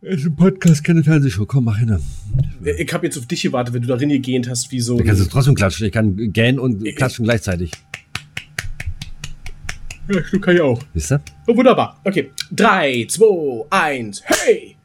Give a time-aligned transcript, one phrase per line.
[0.00, 1.44] Es ist ein Podcast, keine Fernsehshow.
[1.44, 1.98] Komm, mach hin.
[2.78, 4.96] Ich habe jetzt auf dich gewartet, wenn du darin gegähnt hast, wie so.
[4.96, 5.86] Du kannst trotzdem klatschen.
[5.86, 7.72] Ich kann gähnen und klatschen gleichzeitig.
[10.08, 10.80] Ja, du kann ich auch.
[10.94, 11.20] Wisst ihr?
[11.48, 12.00] Oh, wunderbar.
[12.04, 12.30] Okay.
[12.52, 14.76] 3, 2, 1, hey!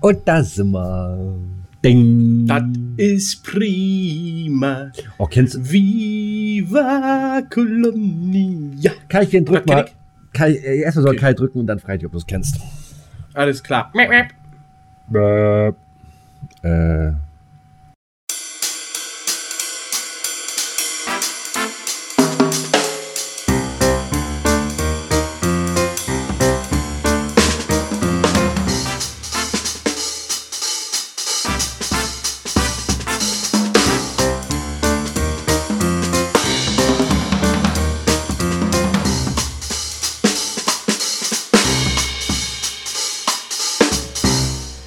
[0.00, 1.36] Und da sind wir.
[1.84, 2.46] Ding.
[2.46, 2.62] Das
[2.96, 4.92] ist prima.
[5.18, 5.68] Oh, kennst du?
[5.68, 8.92] Viva Colonia.
[9.08, 9.90] Kai, ich den drück Was, mal.
[10.32, 11.20] Kai, äh, erstmal soll Okay.
[11.20, 12.60] Kai drücken und dann frage ich, ob du es kennst.
[13.34, 13.90] Alles klar.
[13.94, 14.10] Mäp,
[15.08, 15.76] mäp.
[16.62, 17.12] Äh.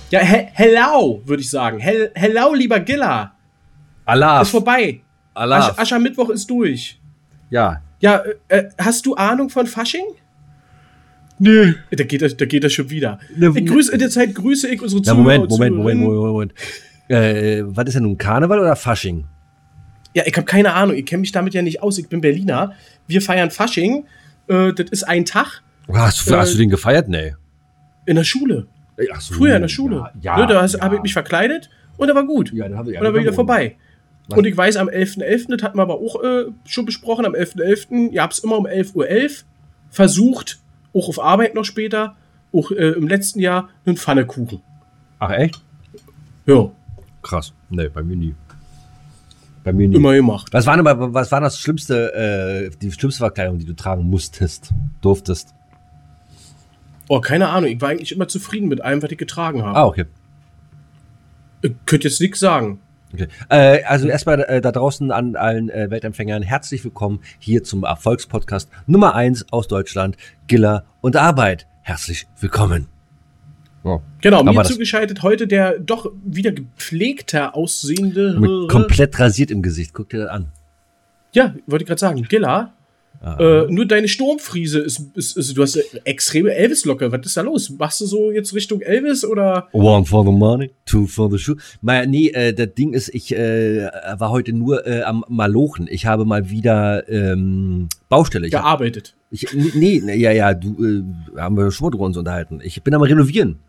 [0.10, 1.80] Ja, he hello, würde ich sagen.
[1.80, 3.34] Hel hello, lieber Gilla.
[4.05, 4.41] Allah.
[4.41, 5.02] Ist vorbei.
[5.34, 5.58] Allah.
[5.70, 6.99] Asch Aschermittwoch ist durch.
[7.49, 7.82] Ja.
[7.99, 10.05] Ja, äh, äh, hast du Ahnung von Fasching?
[11.40, 11.76] Nee.
[11.91, 13.20] Da geht er, da geht er schon wieder.
[13.36, 15.99] Ne, ich grüße, in der Zeit grüße ich unsere Ja, Zuhörer Moment, Moment, Moment.
[16.02, 16.54] Moment, Moment.
[17.10, 19.26] Äh, was ist denn nun Karneval oder Fasching?
[20.14, 20.96] Ja, ich habe keine Ahnung.
[20.96, 21.98] Ich kenne mich damit ja nicht aus.
[21.99, 22.74] Ich bin Berliner.
[23.08, 24.05] Wir feiern Fasching.
[24.48, 25.62] Äh, das ist ein Tag
[25.92, 27.08] Hast du, Äh, hast du den gefeiert?
[27.10, 27.34] Nee.
[28.05, 28.68] in der Schule.
[29.12, 30.12] Ach so, Früher in der Schule.
[30.21, 30.81] Ja, ne, da ja.
[30.81, 32.51] habe ich mich verkleidet und da war gut.
[32.53, 32.99] Ja, dann haben wir ja.
[32.99, 33.76] und dann war wieder vorbei.
[34.27, 34.37] Was?
[34.37, 38.12] Und ich weiß, am 11.11., das hatten wir aber auch äh, schon besprochen, am 11.11.,
[38.12, 39.29] ihr habt es immer um 11.11 Uhr
[39.90, 40.59] versucht,
[40.93, 42.15] auch auf Arbeit noch später,
[42.51, 44.62] auch äh, im letzten Jahr, einen Pfannekuchen.
[45.20, 45.62] Ach, echt?
[46.45, 46.71] Ja,
[47.27, 47.53] Krass.
[47.70, 48.35] Nee, bei mir nie.
[49.65, 49.98] Bei mir nie.
[49.98, 50.48] immer gemacht.
[50.53, 54.71] Was war, denn, was war das schlimmste, äh, die schlimmste Verkleidung, die du tragen musstest,
[55.01, 55.53] durftest?
[57.10, 59.77] Oh, keine Ahnung, ich war eigentlich immer zufrieden mit allem, was ich getragen habe.
[59.77, 60.05] Ah, okay.
[61.62, 62.80] Ich könnte jetzt nichts sagen.
[63.14, 63.27] okay.
[63.49, 68.70] Äh, also erstmal äh, da draußen an allen äh, Weltempfängern herzlich willkommen hier zum Erfolgspodcast
[68.86, 70.18] Nummer eins aus Deutschland,
[70.48, 71.66] Giller und Arbeit.
[71.81, 72.88] Herzlich willkommen.
[73.86, 74.02] Ja.
[74.22, 78.38] Genau, Aber mir zugeschaltet heute der doch wieder gepflegter aussehende.
[78.38, 79.94] Mit komplett rasiert im Gesicht.
[79.94, 80.52] Guck dir das an.
[81.31, 82.74] Ja, wollte ich gerade sagen, Gilla.
[83.22, 87.12] Äh, nur deine Sturmfriese ist, ist, ist du hast eine extreme Elvis-Locke.
[87.12, 87.70] Was ist da los?
[87.72, 89.68] Machst du so jetzt Richtung Elvis oder?
[89.72, 91.58] One for the money, two for the shoe.
[91.82, 95.88] Mal, nee, äh, das Ding ist, ich äh, war heute nur äh, am Malochen.
[95.90, 98.48] Ich habe mal wieder ähm, Baustelle.
[98.48, 99.16] Ich hab, gearbeitet?
[99.32, 101.04] ich, nee, nee, ja, ja, du, äh,
[101.40, 102.60] haben wir schon mal drüber uns unterhalten.
[102.64, 103.60] Ich bin am Renovieren.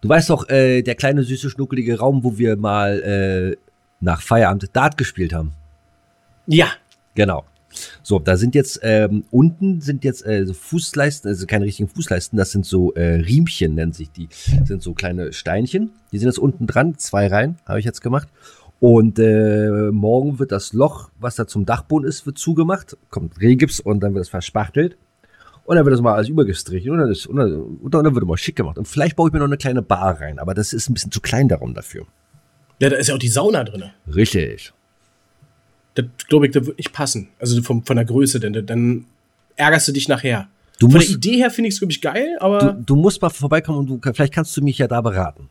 [0.00, 3.56] Du weißt doch, äh, der kleine, süße, schnuckelige Raum, wo wir mal äh,
[4.00, 5.52] nach Feierabend Dart gespielt haben.
[6.46, 6.68] Ja.
[7.14, 7.44] Genau.
[8.02, 12.36] So, da sind jetzt ähm, unten sind jetzt äh, so Fußleisten, also keine richtigen Fußleisten,
[12.36, 14.28] das sind so äh, Riemchen, nennt sich die.
[14.58, 15.90] Das sind so kleine Steinchen.
[16.12, 18.28] Die sind jetzt unten dran, zwei Reihen, habe ich jetzt gemacht.
[18.80, 23.80] Und äh, morgen wird das Loch, was da zum Dachboden ist, wird zugemacht, kommt Rehgips
[23.80, 24.96] und dann wird es verspachtelt.
[25.64, 28.24] Und dann wird das mal alles übergestrichen und dann, ist, und dann, und dann wird
[28.24, 28.78] mal schick gemacht.
[28.78, 31.12] Und vielleicht baue ich mir noch eine kleine Bar rein, aber das ist ein bisschen
[31.12, 32.06] zu klein darum dafür.
[32.80, 33.84] Ja, da ist ja auch die Sauna drin.
[34.14, 34.72] Richtig.
[35.98, 37.28] Das glaube ich, das wird nicht passen.
[37.40, 39.04] Also vom, von der Größe, denn dann
[39.56, 40.48] ärgerst du dich nachher.
[40.78, 42.96] Du Von der musst, Idee her finde ich es, glaube ich, geil, aber du, du
[42.96, 45.50] musst mal vorbeikommen und du, vielleicht kannst du mich ja da beraten.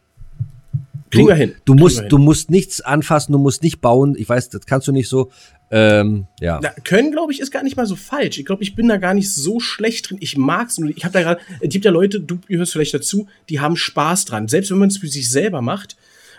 [1.09, 1.53] kriegen du, wir hin.
[1.65, 2.09] Du Kriegen musst, hin.
[2.09, 4.15] du musst nichts anfassen, du musst nicht bauen.
[4.17, 5.29] Ich weiß, das kannst du nicht so.
[5.69, 6.61] Ähm, ja.
[6.63, 8.37] Na, können, glaube ich, ist gar nicht mal so falsch.
[8.37, 10.17] Ich glaube, ich bin da gar nicht so schlecht drin.
[10.21, 10.89] Ich mag's nur.
[10.89, 14.23] Ich habe da gerade, es gibt ja Leute, du gehörst vielleicht dazu, die haben Spaß
[14.23, 14.47] dran.
[14.47, 15.97] Selbst wenn man es für sich selber macht,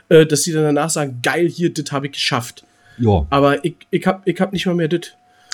[0.09, 2.65] äh, dass sie dann danach sagen, geil, hier, das habe ich geschafft.
[2.99, 3.27] Ja.
[3.31, 5.01] Aber ich, ich hab, ich hab nicht mal mehr das.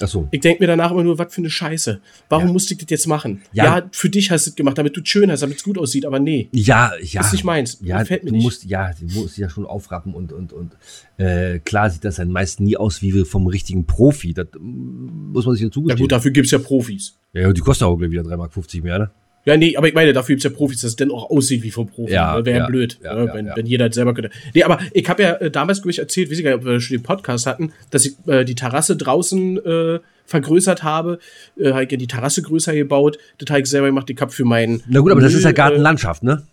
[0.00, 0.26] Achso.
[0.32, 2.00] Ich denke mir danach immer nur, was für eine Scheiße.
[2.28, 2.52] Warum Ja.
[2.52, 3.42] musste ich das jetzt machen?
[3.52, 3.64] Ja.
[3.78, 5.78] Ja, für dich hast du es gemacht, damit du es schön hast, damit es gut
[5.78, 6.48] aussieht, aber nee.
[6.50, 7.20] Ja, ja.
[7.20, 7.78] Ist nicht meins.
[7.80, 8.44] Ja, Gefällt mir du nicht.
[8.44, 10.72] musst, ja, du musst ja schon aufrappen und, und, und,
[11.16, 14.34] äh, klar sieht das dann meist nie aus wie vom richtigen Profi.
[14.34, 17.16] Das mm, muss man sich ja Ja gut, dafür gibt's ja Profis.
[17.32, 19.10] Ja, die kostet auch gleich wieder 3,50 Mark mehr, ne?
[19.46, 21.70] Ja, nee, aber ich meine, dafür gibt's ja Profis, dass es dann auch aussieht wie
[21.70, 22.12] vom Profi.
[22.12, 23.56] Ja, Wäre ja, blöd, ja, ne, ja, wenn, ja.
[23.56, 24.30] wenn jeder das selber könnte.
[24.54, 26.64] Nee, aber ich habe ja äh, damals, glaube ich, erzählt, weiß ich gar nicht, ob
[26.64, 31.18] wir schon den Podcast hatten, dass ich äh, die Terrasse draußen äh, vergrößert habe.
[31.58, 33.18] Äh, habe ich ja die Terrasse größer gebaut.
[33.36, 34.08] Das habe ich selber gemacht.
[34.08, 34.82] Ich habe für meinen.
[34.86, 36.46] Na gut, aber das ist ja Müll, Gartenlandschaft, ne?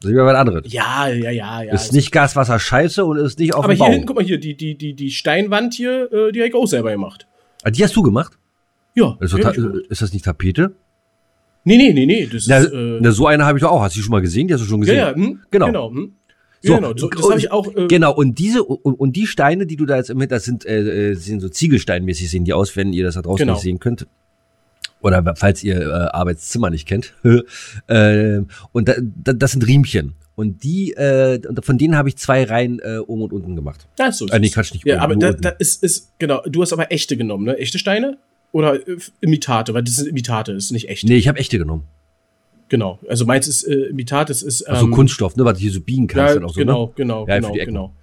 [0.00, 0.64] Das ist ja was anderes.
[0.66, 1.72] Äh, ja, ja, ja, ja.
[1.72, 3.90] ist nicht Gaswasser scheiße und ist nicht auf aber hier Bau.
[3.92, 6.66] hinten, guck mal hier, die, die, die, die Steinwand hier, äh, die habe ich auch
[6.66, 7.28] selber gemacht.
[7.62, 8.36] Ah, die hast du gemacht?
[8.94, 9.16] Ja.
[9.20, 9.56] Also, gemacht.
[9.88, 10.74] ist das nicht Tapete?
[11.64, 12.26] Nee, nee, nee, nee.
[12.30, 12.72] Das Na, ist.
[12.72, 13.82] Äh, na, so eine habe ich doch auch.
[13.82, 14.46] Hast du schon mal gesehen?
[14.48, 14.98] Die hast du schon ja, gesehen?
[14.98, 15.66] ja, hm, Genau.
[15.66, 15.90] Genau.
[15.90, 16.12] Hm.
[16.62, 16.92] So, Ja, genau.
[16.96, 17.74] So, das habe ich auch.
[17.74, 20.44] Äh, Genau, und diese und, und die Steine, die du da jetzt im Hinter, das
[20.44, 23.52] sind, äh, äh, sind so Ziegelsteinmäßig sehen die aus, wenn ihr das da draußen Genau.
[23.54, 24.06] nicht sehen könnt.
[25.02, 27.12] Oder falls ihr äh, Arbeitszimmer nicht kennt.
[27.88, 28.40] äh,
[28.72, 30.14] und da, da, das sind Riemchen.
[30.36, 33.86] Und die, äh, von denen habe ich zwei Reihen äh, oben und unten gemacht.
[33.98, 35.42] Ja, so Äh, nee, Quatsch, nicht Ja, oben, aber da, unten.
[35.42, 37.56] da ist, ist, genau, du hast aber echte genommen, ne?
[37.58, 38.16] Echte Steine?
[38.54, 41.02] Oder äh, Imitate, weil das sind Imitate, das ist nicht echt.
[41.02, 41.82] Nee, ich habe echte genommen.
[42.68, 43.00] Genau.
[43.08, 44.62] Also meins ist äh, Imitat, das ist.
[44.62, 46.28] Also ähm, Kunststoff, ne, was du hier so biegen kannst.
[46.28, 46.92] Ja, dann auch so, genau, Ne?
[46.94, 47.94] genau, Ja, genau, genau.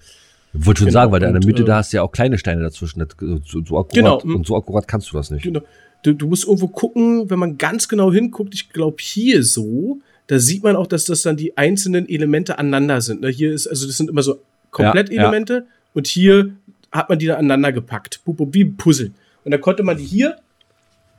[0.53, 1.97] Ich wollte schon Genau, sagen, weil da in der und, Mitte, äh, da hast du
[1.97, 2.99] ja auch kleine Steine dazwischen.
[2.99, 4.19] Das, so, so akkurat, Genau.
[4.19, 5.43] Und so akkurat kannst du das nicht.
[5.43, 5.61] Genau.
[6.03, 10.37] Du, du musst irgendwo gucken, wenn man ganz genau hinguckt, ich glaube hier so, da
[10.37, 13.21] sieht man auch, dass das dann die einzelnen Elemente aneinander sind.
[13.21, 13.29] Ne?
[13.29, 14.39] Hier ist, also das sind immer so
[14.71, 16.51] Komplettelemente und hier
[16.91, 18.19] hat man die dann aneinander gepackt.
[18.25, 19.11] Wie ein Puzzle.
[19.43, 20.37] Und dann konnte man die hier,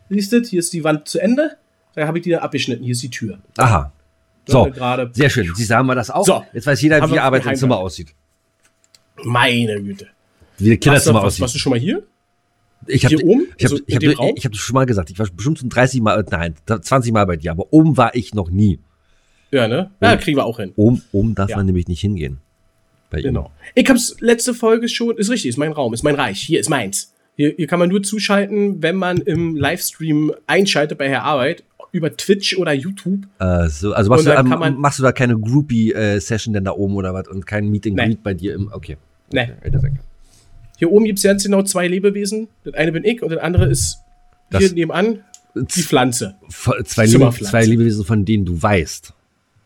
[0.08, 1.56] siehst du, hier ist die Wand zu Ende,
[1.94, 3.38] da habe ich die dann abgeschnitten, hier ist die Tür.
[3.58, 3.92] Aha.
[4.46, 5.52] So, gerade- sehr schön.
[5.54, 6.24] Sie sagen wir das auch.
[6.26, 6.44] So.
[6.52, 7.54] Jetzt weiß jeder, wie Arbeit im.
[7.54, 8.14] Zimmer aussieht.
[9.24, 10.08] Meine Güte.
[10.58, 11.40] Wie du, Kinderzimmer was, aussieht.
[11.42, 12.02] warst du schon mal hier?
[12.86, 13.46] Ich habe hier oben?
[13.56, 14.02] ich hab, Also ich hab,
[14.36, 15.10] ich hab das schon mal gesagt.
[15.10, 18.34] Ich war bestimmt schon 30 Mal, nein, 20 Mal bei dir, aber oben war ich
[18.34, 18.80] noch nie.
[19.52, 19.90] Ja, ne?
[20.00, 20.16] Ja, Ja.
[20.16, 20.72] kriegen wir auch hin.
[20.76, 21.56] Oben, oben darf Ja.
[21.58, 22.40] man nämlich nicht hingehen.
[23.10, 23.24] Bei ihm.
[23.24, 23.52] Genau.
[23.74, 26.70] Ich hab's letzte Folge schon, ist richtig, ist mein Raum, ist mein Reich, hier ist
[26.70, 27.12] meins.
[27.43, 32.17] Hier, hier kann man nur zuschalten, wenn man im Livestream einschaltet bei Herr Arbeit, über
[32.17, 33.25] Twitch oder YouTube.
[33.41, 37.12] Äh, so, also machst du, ähm, machst du da keine Groupie-Session denn da oben oder
[37.15, 38.05] was und kein Meeting Nee.
[38.06, 38.71] Greet bei dir im.
[38.73, 38.97] Okay.
[39.33, 39.49] Nee.
[39.67, 39.91] Okay.
[40.79, 42.47] Hier oben gibt's ganz genau zwei Lebewesen.
[42.62, 43.99] Das eine bin ich und das andere ist
[44.50, 45.25] Das- hier nebenan
[45.56, 47.50] die Pflanze, Zwei, Lebe, Zimmerpflanze.
[47.50, 49.12] zwei Lebewesen, von denen du weißt.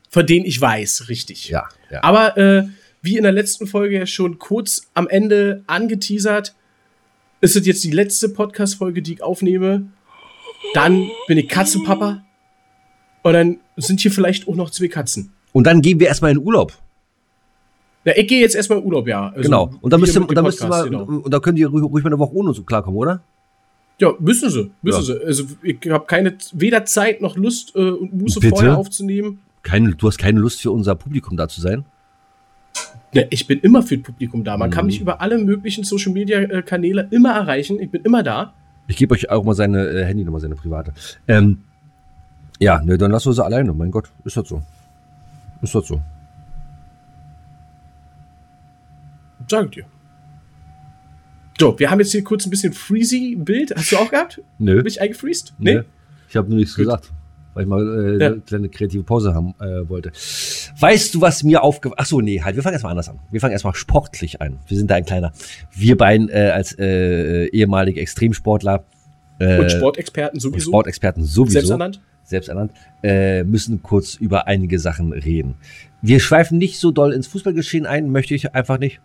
[0.09, 1.51] von denen ich weiß, richtig.
[1.51, 2.03] Ja, ja.
[2.03, 2.65] Aber äh,
[3.03, 6.55] wie in der letzten Folge ja schon kurz am Ende angeteasert,
[7.41, 9.87] ist es jetzt die letzte Podcast-Folge, die ich aufnehme.
[10.75, 12.23] Dann bin ich Katzenpapa.
[13.23, 15.33] Und dann sind hier vielleicht auch noch zwei Katzen.
[15.53, 16.73] Und dann gehen wir erstmal in Urlaub.
[18.05, 19.31] Ja, ich gehe jetzt erstmal in Urlaub, ja.
[19.31, 19.71] Also genau.
[19.81, 21.03] Und dann müsst ihr, und dann müsst ihr mal, genau.
[21.05, 23.23] und da könnt ihr ruhig, ruhig mal eine Woche ohne so klarkommen, oder?
[23.99, 24.71] Ja, müssen sie.
[24.83, 25.03] Müssen Ja.
[25.03, 25.25] sie.
[25.25, 28.51] Also ich habe keine, weder Zeit noch Lust äh, und Muße Bitte?
[28.55, 29.41] vorher aufzunehmen.
[29.63, 31.85] Keine, du hast keine Lust für unser Publikum da zu sein?
[33.15, 34.57] Ne, ich bin immer für das Publikum da.
[34.57, 34.87] Man kann Mhm.
[34.89, 37.79] mich über alle möglichen Social Media äh, Kanäle immer erreichen.
[37.81, 38.53] Ich bin immer da.
[38.89, 40.93] Ich gebe euch auch mal seine äh, Handynummer, seine private.
[41.29, 41.59] Ähm,
[42.59, 43.73] ja, ne, dann lassen wir sie alleine.
[43.73, 44.63] Mein Gott, ist das so.
[45.63, 46.01] Ist das so.
[49.49, 49.85] Sag dir.
[51.59, 53.75] So, wir haben jetzt hier kurz ein bisschen Freezy-Bild.
[53.77, 54.43] Hast du auch gehabt?
[54.59, 54.77] Nö.
[54.77, 55.55] Bin ich eingefriest?
[55.59, 55.81] Nee.
[56.29, 56.85] Ich habe nur nichts Gut.
[56.85, 57.13] gesagt,
[57.57, 58.27] weil ich mal äh, Ja.
[58.29, 60.13] eine kleine kreative Pause haben äh, wollte.
[60.79, 63.19] Weißt du, was mir aufgefallen Ach so, nee, halt, wir fangen erstmal anders an.
[63.31, 64.59] Wir fangen erstmal sportlich an.
[64.69, 65.33] Wir sind da ein kleiner.
[65.73, 68.85] Wir beiden äh, als äh, ehemalige Extremsportler
[69.39, 70.71] äh, Und Sportexperten und sowieso.
[70.71, 72.01] Sportexperten sowieso, Selbsternannt.
[72.25, 72.73] selbsternannt,
[73.03, 75.55] äh, müssen kurz über einige Sachen reden.
[76.03, 79.01] Wir schweifen nicht so doll ins Fußballgeschehen ein, möchte ich einfach nicht.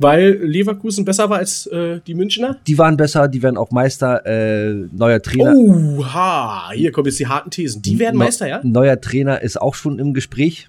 [0.00, 2.56] Weil Leverkusen besser war als äh, die Münchner.
[2.68, 5.54] Die waren besser, die werden auch Meister, äh, neuer Trainer.
[5.56, 6.70] Oh, ha.
[6.72, 7.82] Hier kommen jetzt die harten Thesen.
[7.82, 8.60] Die werden Meister, ja?
[8.62, 10.68] Neuer Trainer ist auch schon im Gespräch.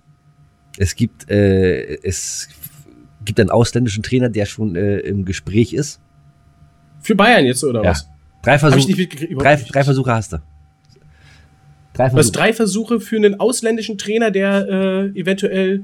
[0.77, 2.49] Es gibt, äh, es
[3.23, 5.99] gibt einen ausländischen Trainer, der schon äh, im Gespräch ist.
[7.01, 7.91] Für Bayern jetzt, oder Ja.
[7.91, 8.07] was?
[8.41, 9.31] Drei, Hab Versuch, ich nicht mitgekriegt.
[9.31, 10.37] überhaupt drei, drei Versuche hast du.
[11.93, 12.31] Drei Was, Versuche.
[12.33, 14.67] drei Versuche für einen ausländischen Trainer, der
[15.13, 15.83] äh, eventuell.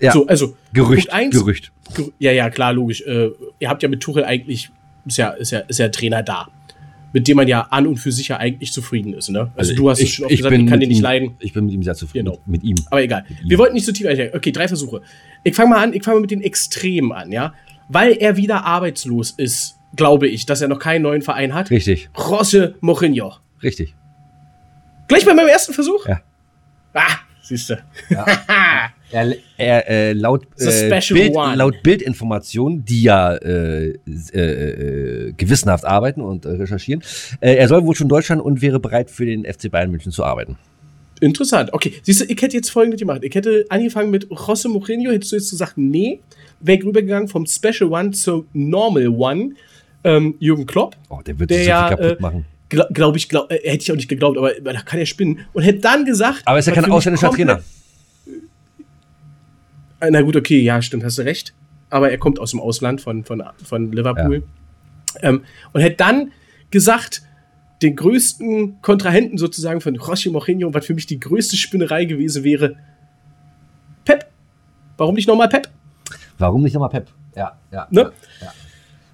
[0.00, 0.56] Ja, So, also.
[0.72, 1.72] Gerücht, eins, Gerücht.
[1.94, 3.02] Ger- Ja, ja, klar, logisch.
[3.02, 4.70] Äh, ihr habt ja mit Tuchel eigentlich,
[5.06, 6.48] ist ja, ist ja, ist ja Trainer da.
[7.12, 9.50] Mit dem man ja an und für sich ja eigentlich zufrieden ist, ne?
[9.56, 11.36] Also, du hast es schon oft gesagt, ich kann den nicht ihm, leiden.
[11.40, 12.26] Ich bin mit ihm sehr zufrieden.
[12.26, 12.38] Genau.
[12.46, 12.76] Mit ihm.
[12.88, 13.24] Aber egal.
[13.42, 13.50] ihm.
[13.50, 14.36] Wir wollten nicht so tief einsteigen.
[14.36, 15.02] Okay, drei Versuche.
[15.42, 17.52] Ich fange mal an, ich fange mal mit den Extremen an, ja?
[17.88, 21.68] Weil er wieder arbeitslos ist, glaube ich, dass er noch keinen neuen Verein hat.
[21.70, 23.32] Richtig, José Mourinho.
[23.60, 23.96] richtig.
[25.08, 26.06] Gleich bei meinem ersten Versuch?
[26.06, 26.20] Ja.
[26.94, 27.74] Ah, siehst du.
[29.12, 33.98] Er, er äh, laut, äh, Bild, laut Bildinformationen, die ja äh,
[34.32, 37.02] äh, äh, gewissenhaft arbeiten und äh, recherchieren,
[37.40, 40.24] äh, er soll wohl schon Deutschland und wäre bereit für den FC Bayern München zu
[40.24, 40.56] arbeiten.
[41.20, 41.72] Interessant.
[41.72, 43.20] Okay, siehst du, ich hätte jetzt folgendes gemacht.
[43.22, 46.20] Ich hätte angefangen mit José Mourinho, hättest du jetzt gesagt, nee,
[46.60, 49.50] wäre rübergegangen vom Special One zum Normal One.
[50.02, 52.46] Ähm, Jürgen Klopp, Oh, der wird sich so ja, viel kaputt machen.
[52.70, 55.40] glaube glaub ich, glaub, äh, hätte ich auch nicht geglaubt, aber da kann er spinnen.
[55.52, 56.40] Und hätte dann gesagt.
[56.46, 57.60] Aber ist ja kein ausländischer Trainer.
[60.08, 61.52] Na gut, okay, ja, stimmt, hast du recht.
[61.90, 64.44] Aber er kommt aus dem Ausland von, von, von Liverpool.
[65.22, 65.42] Ähm,
[65.72, 66.32] und hätte dann
[66.70, 67.22] gesagt,
[67.82, 72.76] den größten Kontrahenten sozusagen von José Mourinho, was für mich die größte Spinnerei gewesen wäre,
[74.04, 74.26] Pep.
[74.96, 75.68] Warum nicht nochmal Pep?
[76.38, 77.08] Warum nicht nochmal Pep?
[77.34, 77.88] Ja, ja.
[77.90, 78.12] Ne?
[78.40, 78.52] ja.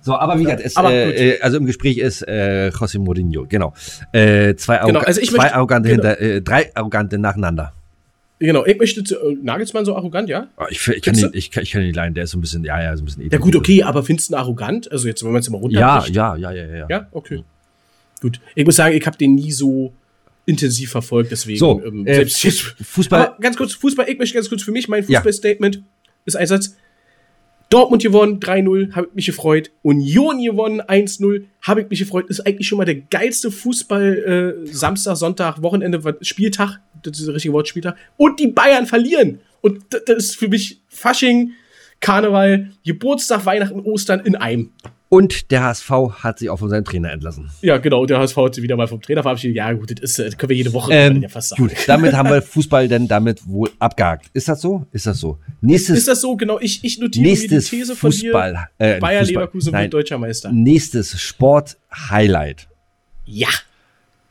[0.00, 3.74] So, aber wie gesagt, es, äh, äh, also im Gespräch ist äh, José Mourinho, genau.
[4.12, 6.02] Äh, zwei, Genau, Arroga also ich zwei möchte- Arrogante genau.
[6.08, 7.72] hinter, äh, drei Arrogante nacheinander.
[8.38, 10.48] Genau, ich möchte zu, äh, Nagelsmann so arrogant, ja?
[10.56, 12.38] Ah, Ich, ich, kann ihn, ich, kann, ich kann ihn nicht leiden, der ist so
[12.38, 14.92] ein bisschen, ja, ja, so ein bisschen Ja, gut, okay, aber findest du ihn arrogant?
[14.92, 16.14] Also jetzt, wenn man es immer Ja, runterbricht.
[16.16, 16.86] ja, ja, ja, ja.
[16.90, 17.42] Ja, okay.
[18.20, 18.40] Gut.
[18.54, 19.92] Ich muss sagen, ich habe den nie so
[20.44, 21.58] intensiv verfolgt, deswegen.
[21.58, 24.86] So, ähm, äh, selbst jetzt, Fußball- ganz kurz, Fußball, ich möchte ganz kurz für mich,
[24.88, 25.20] mein Ja.
[25.20, 25.82] Fußballstatement
[26.26, 26.76] ist ein Satz.
[27.68, 29.70] Dortmund gewonnen, 3-0, habe ich mich gefreut.
[29.82, 32.26] Union gewonnen, 1-0, habe ich mich gefreut.
[32.28, 37.34] Ist eigentlich schon mal der geilste Fußball äh, Samstag, Sonntag, Wochenende, Spieltag, das ist das
[37.34, 37.96] richtige Wort, Spieltag.
[38.16, 39.40] Und die Bayern verlieren.
[39.62, 41.52] Und das ist für mich Fasching,
[42.00, 44.72] Karneval, Geburtstag, Weihnachten, Ostern in einem.
[45.08, 47.48] Und der HSV hat sich auch von seinem Trainer entlassen.
[47.62, 49.56] Ja, genau, der HSV hat sich wieder mal vom Trainer verabschiedet.
[49.56, 51.62] Ja, gut, das, ist, äh, das können wir jede Woche Ähm, ja fast sagen.
[51.62, 54.26] gut, damit haben wir Fußball denn damit wohl abgehakt.
[54.32, 54.84] Ist das so?
[54.90, 55.38] Ist das so?
[55.60, 56.34] Nächstes, Ist das so?
[56.36, 58.16] Genau, ich, ich notiere mir die These von dir.
[58.32, 60.50] Fußball, äh, Bayer Fußball, Leverkusen nein, wird deutscher Meister.
[60.50, 62.66] nächstes Sport-Highlight
[63.26, 63.48] Ja,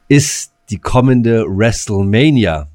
[0.09, 2.67] ist die kommende WrestleMania.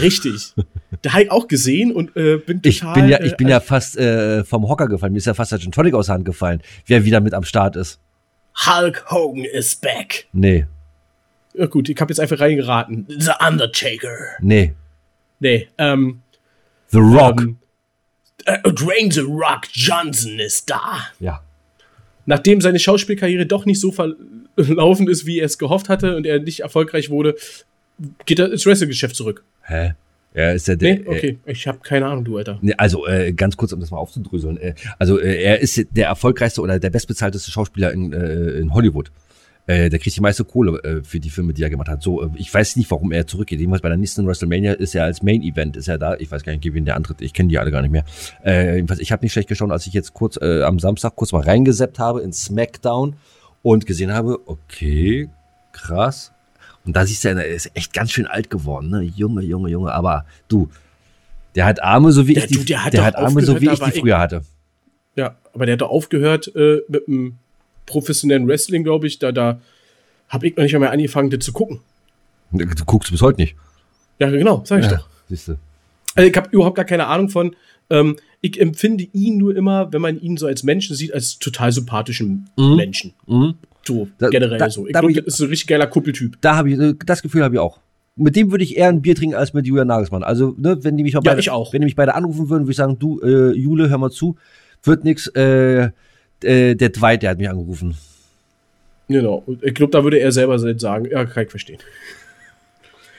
[0.00, 0.54] Richtig.
[1.02, 2.70] da habe ich auch gesehen und äh, bin total.
[2.70, 5.12] Ich bin ja, ich bin äh, ja fast äh, vom Hocker gefallen.
[5.12, 7.44] Mir ist ja fast der Gin Tonic aus der Hand gefallen, wer wieder mit am
[7.44, 7.98] Start ist.
[8.66, 10.26] Hulk Hogan is back.
[10.32, 10.66] Nee,
[11.54, 13.06] Ja, gut, ich habe jetzt einfach reingeraten.
[13.08, 14.16] The Undertaker.
[14.40, 14.74] nee.
[15.40, 16.22] Nee, ähm.
[16.88, 17.40] The Rock.
[17.40, 17.58] ähm
[18.44, 21.08] äh, Dwayne The Rock Johnson ist da.
[21.20, 21.42] ja.
[22.24, 26.38] Nachdem seine Schauspielkarriere doch nicht so verlaufen ist, wie er es gehofft hatte und er
[26.38, 27.34] nicht erfolgreich wurde,
[28.26, 29.42] geht er ins Wrestling-Geschäft zurück.
[29.62, 29.94] Hä?
[30.34, 30.94] Er ist ja der.
[30.94, 31.38] Nee, okay.
[31.44, 32.58] Ich habe keine Ahnung, du Alter.
[32.78, 34.56] Also äh, ganz kurz, um das mal aufzudröseln.
[34.56, 39.12] Äh, also äh, er ist der erfolgreichste oder der bestbezahlteste Schauspieler in, äh, in Hollywood.
[39.66, 42.02] Äh, der kriegt die meiste Kohle äh, für die Filme, die er gemacht hat.
[42.02, 43.60] So, äh, ich weiß nicht, warum er zurückgeht.
[43.60, 46.16] Jedenfalls bei der nächsten WrestleMania ist er als Main Event ist er da.
[46.16, 47.20] Ich weiß gar nicht, wen der antritt.
[47.20, 48.04] Ich kenne die alle gar nicht mehr.
[48.44, 51.32] Äh, jedenfalls, ich habe nicht schlecht geschaut, als ich jetzt kurz äh, am Samstag kurz
[51.32, 53.16] mal reingeseppt habe in SmackDown
[53.62, 55.28] und gesehen habe, okay,
[55.72, 56.32] krass.
[56.84, 59.02] Und da siehst du, er ist echt ganz schön alt geworden, ne?
[59.02, 59.92] Junge, Junge, Junge.
[59.92, 60.68] Aber du,
[61.54, 63.70] der hat Arme, so wie Ja, ich die, der hat der hat Arme, so wie
[63.70, 64.42] ich die früher hatte.
[65.14, 67.38] Ja, aber der hat doch aufgehört äh, mit dem
[67.86, 69.18] professionellen Wrestling, glaube ich.
[69.18, 69.60] Da, da
[70.28, 71.80] habe ich noch nicht einmal angefangen, das zu gucken.
[72.50, 73.54] Du guckst bis heute nicht.
[74.18, 75.06] Ja, genau, sag ich doch.
[75.28, 75.56] Siehst du.
[76.14, 77.56] Also ich habe überhaupt gar keine Ahnung von.
[77.90, 81.72] Ähm, ich empfinde ihn nur immer, wenn man ihn so als Menschen sieht, als total
[81.72, 83.14] sympathischen Menschen.
[83.26, 83.54] Mhm.
[83.84, 84.86] So, Da- generell da- so.
[84.86, 86.36] Ich glaube, das ist ein richtig geiler Kuppeltyp.
[86.40, 87.80] Da habe ich, äh, das Gefühl habe ich auch.
[88.14, 90.22] Mit dem würde ich eher ein Bier trinken als mit Julian Nagelsmann.
[90.22, 92.72] Also, ne, wenn die mich mal Ja, beide, wenn die mich beide anrufen würden, würde
[92.72, 94.36] ich sagen, du, äh, Jule, hör mal zu,
[94.82, 95.90] wird nix, äh,
[96.42, 97.96] äh, der Dwight, der hat mich angerufen.
[99.08, 99.42] Genau.
[99.46, 101.78] Und ich glaube, da würde er selber sagen, ja, kann ich verstehen.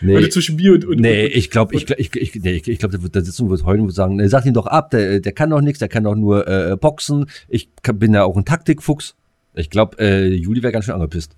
[0.02, 2.92] Nee, Würde zwischen Bier und, und nee ich glaube, ich, ich, ich, nee, ich, glaube,
[2.92, 5.22] der wird da sitzen und wird heulen und sagen, nee, sag ihn doch ab, der,
[5.22, 7.28] der kann doch nichts, der kann doch nur äh, boxen.
[7.48, 9.16] Ich kann, bin ja auch ein Taktikfuchs.
[9.56, 11.36] Ich glaube, äh, Juli wäre ganz schön angepisst.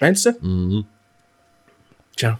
[0.00, 0.32] Meinst du?
[0.40, 0.84] Mhm.
[2.16, 2.38] Tja.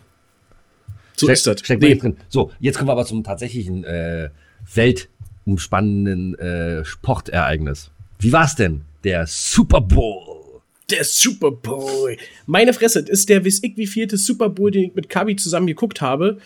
[1.17, 1.61] So Steck- ist das.
[1.61, 1.95] steckt Nee.
[1.95, 2.01] nee.
[2.01, 2.17] drin.
[2.29, 4.31] So, jetzt kommen wir aber zum tatsächlichen äh,
[4.75, 7.91] weltumspannenden äh, Sportereignis.
[8.19, 8.83] Wie war's denn?
[9.05, 10.61] Der Super Bowl.
[10.91, 12.17] Der Super Bowl.
[12.47, 15.37] Meine Fresse, das ist der wiss ich wie vierte Super Bowl, den ich mit Kabi
[15.37, 16.39] zusammen geguckt habe.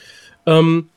[0.47, 0.89] Ähm,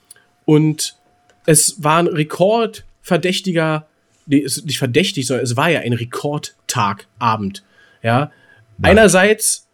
[0.46, 0.98] und
[1.46, 3.88] es war ein rekordverdächtiger,
[4.26, 7.64] nee, es ist nicht verdächtig, sondern es war ja ein Rekordtag, Abend.
[8.02, 8.32] Ja.
[8.82, 9.66] Einerseits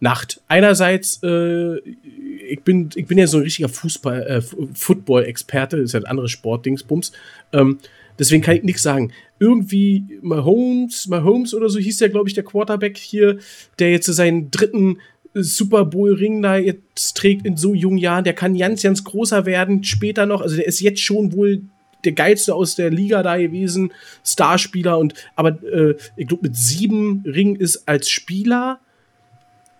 [0.00, 0.40] Nacht.
[0.48, 4.40] Einerseits, äh, ich bin, ich bin ja so ein richtiger Fußball, äh,
[4.74, 7.12] Football-Experte, ist ja ein anderes Sportdingsbums.
[7.52, 7.78] Ähm,
[8.18, 9.12] deswegen kann ich nichts sagen.
[9.38, 13.38] Irgendwie Mahomes, Mahomes oder so hieß der, glaube ich, der Quarterback hier,
[13.78, 14.98] der jetzt seinen dritten
[15.34, 18.24] Super Bowl-Ring da jetzt trägt in so jungen Jahren.
[18.24, 20.40] Der kann ganz, ganz großer werden, später noch.
[20.40, 21.62] Also der ist jetzt schon wohl
[22.04, 23.92] der geilste aus der Liga da gewesen,
[24.24, 28.80] Starspieler und aber äh, ich glaube mit sieben Ringen ist als Spieler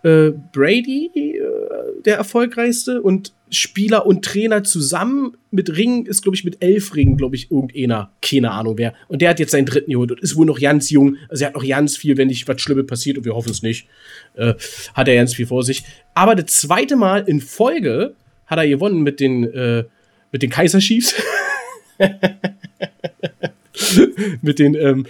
[0.03, 6.45] äh, Brady äh, der erfolgreichste und Spieler und Trainer zusammen mit Ringen ist, glaube ich,
[6.45, 8.11] mit elf Ringen, glaube ich, irgendeiner.
[8.21, 8.93] Keine Ahnung wer.
[9.09, 11.17] Und der hat jetzt seinen dritten geholt und ist wohl noch ganz jung.
[11.27, 13.61] Also er hat noch ganz viel, wenn nicht was Schlimmes passiert und wir hoffen es
[13.61, 13.87] nicht,
[14.35, 14.53] äh,
[14.93, 15.83] hat er ganz viel vor sich.
[16.13, 18.15] Aber das zweite Mal in Folge
[18.47, 19.83] hat er gewonnen mit den, äh,
[20.31, 21.13] mit den Kaiser Chiefs.
[24.41, 25.05] mit den, ähm,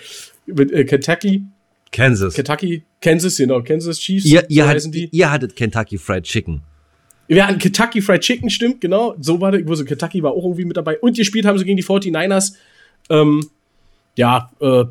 [0.45, 1.43] mit äh, Kentucky.
[1.91, 2.33] Kansas.
[2.33, 4.25] Kentucky, Kansas, genau, Kansas Chiefs.
[4.25, 5.10] Ihr, ihr, so hat, heißen die.
[5.12, 6.62] ihr hattet Kentucky Fried Chicken.
[7.27, 9.15] Wir hatten Kentucky Fried Chicken, stimmt, genau.
[9.19, 9.53] So war.
[9.53, 11.00] Ich wusste, Kentucky war auch irgendwie mit dabei.
[11.00, 12.53] Und gespielt haben sie gegen die 49ers.
[13.10, 13.50] Ähm,
[14.17, 14.86] ja, äh,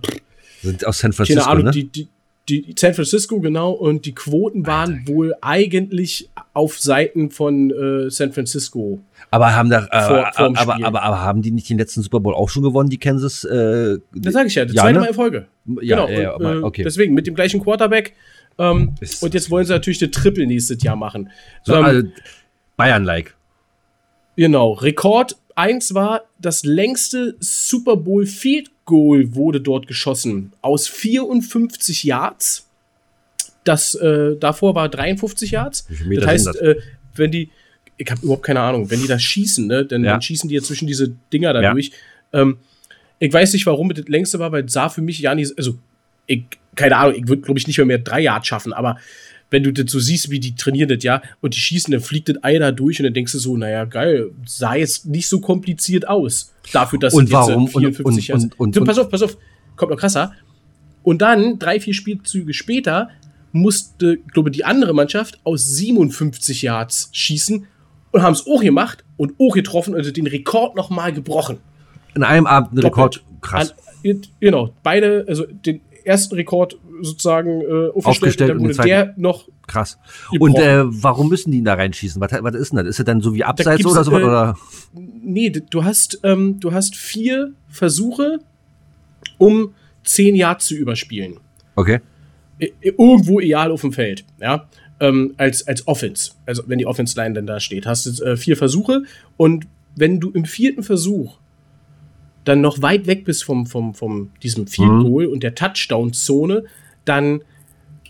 [0.62, 1.71] Sind aus San keine Francisco, Ahnung, ne?
[1.71, 2.09] die, die,
[2.50, 3.71] die San Francisco, genau.
[3.73, 9.00] Und die Quoten waren wohl eigentlich auf Seiten von äh, San Francisco.
[9.30, 10.85] aber haben da, äh, Vor- vorm aber, Spiel.
[10.85, 13.45] aber, aber haben die nicht den letzten Super Bowl auch schon gewonnen, die Kansas?
[13.45, 15.00] Äh, Das sage ich ja, das Ja, zweite ne?
[15.00, 15.47] Mal in Folge.
[15.80, 16.09] Ja, genau.
[16.21, 16.83] ja, und, aber äh, okay.
[16.83, 18.14] Deswegen mit dem gleichen Quarterback.
[18.59, 21.30] Ähm, und jetzt wollen sie natürlich den Triple nächstes Jahr machen.
[21.64, 22.02] so, ähm, also,
[22.76, 23.35] Bayern-like.
[24.37, 30.52] Genau, Rekord 1 war, das längste Super Bowl Field Goal wurde dort geschossen.
[30.62, 32.67] Aus 54 Yards.
[33.64, 35.87] Das äh, davor war 53 Yards.
[36.17, 36.57] Das heißt?
[36.57, 36.76] Äh,
[37.14, 37.50] wenn die,
[37.99, 40.12] ich habe überhaupt keine Ahnung, wenn die das schießen, ne, dann, Ja.
[40.12, 41.73] dann schießen die ja zwischen diese Dinger da Ja.
[41.73, 41.93] durch.
[42.33, 42.57] Ähm,
[43.19, 45.52] ich weiß nicht, warum es das längste war, weil es sah für mich ja nicht,
[45.59, 45.79] also
[46.26, 48.99] ich, keine Ahnung, ich würde, glaube ich, nicht mehr mehr drei Yards schaffen, aber
[49.50, 52.28] wenn du das so siehst, wie die trainieren das, ja, und die schießen, dann fliegt
[52.28, 55.40] das Ei da durch und dann denkst du so, naja, geil, sah jetzt nicht so
[55.40, 56.52] kompliziert aus.
[56.73, 57.64] Dafür, dass Und jetzt, warum?
[57.64, 59.37] Und- 54 und- Yards- und- und- so, pass auf, pass auf,
[59.76, 60.33] kommt noch krasser.
[61.02, 63.09] Und dann, drei, vier Spielzüge später,
[63.52, 67.66] musste, glaube die andere Mannschaft aus 57 Yards schießen
[68.12, 71.59] und haben es auch gemacht und auch getroffen und den Rekord nochmal gebrochen.
[72.14, 73.16] In einem Abend ein Doppelt.
[73.16, 73.25] Rekord.
[73.40, 73.75] Krass.
[74.04, 79.49] An, genau, beide, also den ersten Rekord sozusagen äh, aufgestellt, Aufgestellt und der noch.
[79.66, 79.99] Krass.
[80.38, 82.21] Und äh, warum müssen die ihn da reinschießen?
[82.21, 82.87] Was, was ist denn das?
[82.87, 84.12] Ist er dann so wie Abseits oder so?
[84.12, 84.57] äh, oder?
[84.92, 88.38] Nee, du hast, ähm, du hast vier Versuche,
[89.38, 91.37] um 10 Yards zu überspielen.
[91.76, 92.00] Okay.
[92.80, 94.69] Irgendwo egal auf dem Feld, ja,
[95.00, 98.57] ähm, als, als Offense, also wenn die Offense-Line dann da steht, hast du äh, vier
[98.57, 99.04] Versuche
[99.38, 99.66] und
[99.97, 101.38] wenn du im vierten Versuch
[102.45, 105.02] dann noch weit weg bist vom, vom, vom diesem Field Mhm.
[105.04, 106.64] Goal und der Touchdown-Zone,
[107.11, 107.43] dann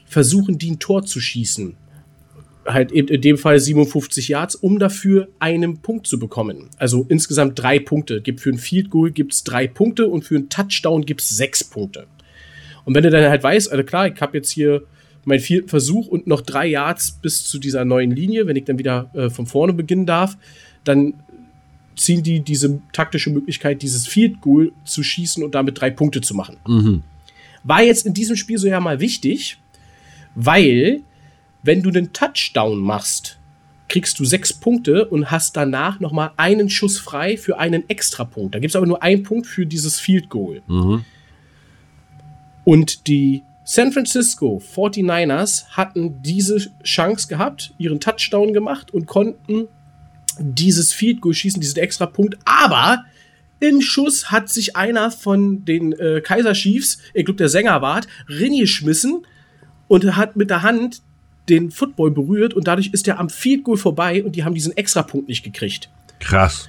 [0.04, 1.75] versuchen die ein Tor zu schießen.
[2.66, 6.69] Halt eben in dem Fall 57 Yards, um dafür einen Punkt zu bekommen.
[6.76, 8.21] Also insgesamt drei Punkte.
[8.21, 12.07] Gibt für ein Field Goal gibt's drei Punkte und für einen Touchdown gibt's sechs Punkte.
[12.85, 14.83] Und wenn du dann halt weißt, also klar, ich habe jetzt hier
[15.25, 18.78] meinen vierten Versuch und noch drei Yards bis zu dieser neuen Linie, wenn ich dann
[18.78, 20.37] wieder äh, von vorne beginnen darf,
[20.85, 21.14] dann
[21.97, 26.35] ziehen die diese taktische Möglichkeit, dieses Field Goal zu schießen und damit drei Punkte zu
[26.35, 26.59] machen.
[26.66, 27.02] Mhm.
[27.64, 29.59] War jetzt in diesem Spiel so ja mal wichtig,
[30.35, 31.02] weil
[31.62, 33.38] wenn du einen Touchdown machst,
[33.88, 38.55] kriegst du sechs Punkte und hast danach noch mal einen Schuss frei für einen Extrapunkt.
[38.55, 40.62] Da gibt es aber nur einen Punkt für dieses Field Goal.
[40.69, 41.05] Mhm.
[42.64, 49.69] Und die San Francisco 49ers hatten diese Chance gehabt, ihren Touchdown gemacht und konnten
[50.38, 52.38] dieses Field Goal schießen, diesen extra Punkt.
[52.45, 53.05] Aber
[53.61, 58.00] im Schuss hat sich einer von den äh, Kaiser Chiefs, ich glaube der Sänger war,
[58.26, 59.26] geschmissen
[59.89, 61.02] und hat mit der Hand
[61.49, 64.76] den Football berührt und dadurch ist er am Field Goal vorbei und die haben diesen
[64.76, 65.91] extra Punkt nicht gekriegt.
[66.21, 66.69] Krass.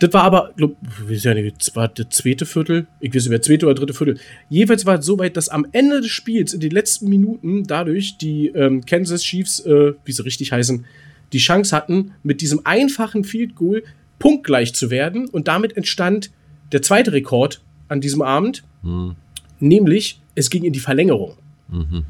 [0.00, 0.76] Das war aber, glaub,
[1.06, 2.86] wie ist ja nicht, das war das zweite Viertel.
[3.00, 4.18] Ich weiß nicht mehr, zweite oder dritte Viertel.
[4.50, 8.18] Jedenfalls war es so weit, dass am Ende des Spiels, in den letzten Minuten, dadurch
[8.18, 10.84] die ähm, Kansas Chiefs, äh, wie sie richtig heißen,
[11.32, 13.84] die Chance hatten, mit diesem einfachen Field Goal
[14.18, 15.28] punktgleich zu werden.
[15.28, 16.30] Und damit entstand
[16.72, 19.16] der zweite Rekord an diesem Abend, Mhm.
[19.60, 21.36] nämlich es ging in die Verlängerung.
[21.68, 22.04] Mhm.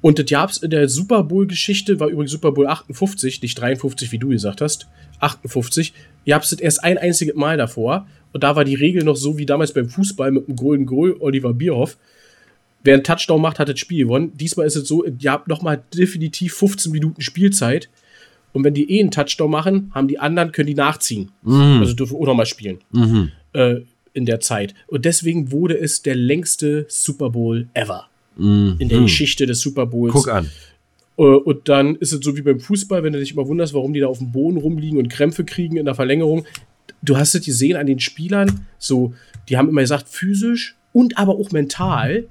[0.00, 4.18] Und das gab's in der Super Bowl-Geschichte, war übrigens Super Bowl 58, nicht 53, wie
[4.18, 4.86] du gesagt hast.
[5.20, 5.92] 58.
[6.24, 8.06] Ihr habt es erst ein einziges Mal davor.
[8.32, 11.16] Und da war die Regel noch so wie damals beim Fußball mit dem Golden Goal,
[11.20, 11.98] Oliver Bierhoff.
[12.82, 14.32] Wer einen Touchdown macht, hat das Spiel gewonnen.
[14.36, 17.90] Diesmal ist es so, ihr habt nochmal definitiv 15 Minuten Spielzeit.
[18.52, 21.30] Und wenn die eh einen Touchdown machen, haben die anderen, können die nachziehen.
[21.42, 21.78] Mhm.
[21.80, 23.30] Also dürfen auch nochmal spielen Mhm.
[23.52, 23.76] äh,
[24.12, 24.74] in der Zeit.
[24.88, 28.76] Und deswegen wurde es der längste Super Bowl ever Mhm.
[28.78, 30.12] in der Geschichte des Super Bowls.
[30.12, 30.46] Guck an.
[31.16, 33.92] Äh, Und dann ist es so wie beim Fußball, wenn du dich immer wunderst, warum
[33.92, 36.44] die da auf dem Boden rumliegen und Krämpfe kriegen in der Verlängerung.
[37.02, 39.14] Du hast es gesehen an den Spielern, so,
[39.48, 42.26] die haben immer gesagt, physisch und aber auch mental,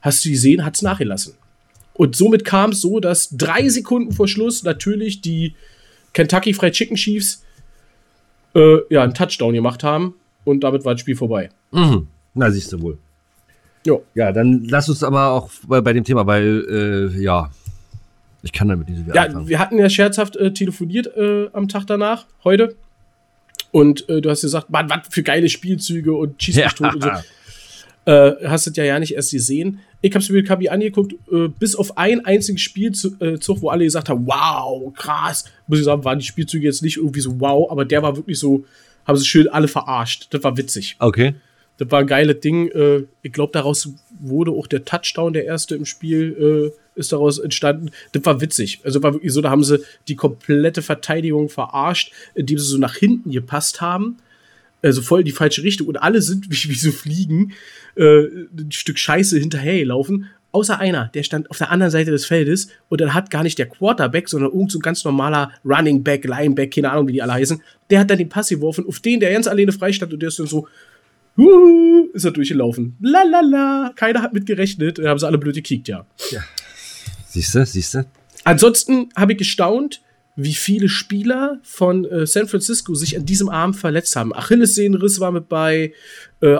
[0.00, 1.34] hast du gesehen, hat es nachgelassen.
[1.94, 5.54] Und somit kam es so, dass drei Sekunden vor Schluss natürlich die
[6.12, 7.44] Kentucky Fried Chicken Chiefs
[8.54, 11.50] äh, ja, einen Touchdown gemacht haben und damit war das Spiel vorbei.
[11.72, 12.08] Mhm.
[12.34, 12.98] Na, siehst du wohl.
[13.86, 13.96] Ja.
[14.14, 17.50] Ja, dann lass uns aber auch bei, bei dem Thema, weil, äh, ja,
[18.42, 19.48] ich kann damit nicht so viel Ja, anfangen.
[19.48, 22.74] wir hatten ja scherzhaft äh, telefoniert äh, am Tag danach, heute.
[23.70, 27.02] Und äh, du hast gesagt, Mann, was für geile Spielzüge und schieß mich tot und
[27.02, 27.10] so.
[28.06, 29.80] Äh, hast du ja ja nicht erst gesehen.
[30.02, 33.84] Ich hab's mir mit Kabi angeguckt, äh, bis auf einen einzigen Spielzug, äh, wo alle
[33.84, 35.44] gesagt haben, wow, krass.
[35.66, 38.38] Muss ich sagen, waren die Spielzüge jetzt nicht irgendwie so wow, aber der war wirklich
[38.38, 38.64] so,
[39.06, 40.28] haben sie schön alle verarscht.
[40.30, 40.96] Das war witzig.
[40.98, 41.34] Okay.
[41.78, 42.68] Das war ein geiles Ding.
[42.68, 43.88] Äh, ich glaube, daraus
[44.20, 47.90] wurde auch der Touchdown, der erste im Spiel, äh, ist daraus entstanden.
[48.12, 48.80] Das war witzig.
[48.84, 52.96] Also war wirklich so, da haben sie die komplette Verteidigung verarscht, indem sie so nach
[52.96, 54.18] hinten gepasst haben.
[54.82, 55.88] Also voll in die falsche Richtung.
[55.88, 57.52] Und alle sind wie, wie so Fliegen
[57.96, 58.24] äh,
[58.58, 60.26] ein Stück Scheiße hinterhergelaufen.
[60.52, 63.58] Außer einer, der stand auf der anderen Seite des Feldes und dann hat gar nicht
[63.58, 67.22] der Quarterback, sondern irgend so ein ganz normaler Running Back, Lineback, keine Ahnung, wie die
[67.22, 70.12] alle heißen, der hat dann den Pass geworfen, auf den der ganz alleine frei stand
[70.12, 70.68] und der ist dann so,
[71.36, 72.96] Huhu, ist er durchgelaufen.
[73.00, 73.92] La la la.
[73.96, 74.98] Keiner hat mit gerechnet.
[74.98, 76.06] Da haben sie alle blöd gekickt, ja.
[77.26, 78.06] Siehst du, siehst du?
[78.44, 80.00] Ansonsten habe ich gestaunt,
[80.36, 84.34] wie viele Spieler von äh, San Francisco sich an diesem Arm verletzt haben.
[84.34, 85.92] Achillessehnenriss war mit bei,
[86.40, 86.54] äh,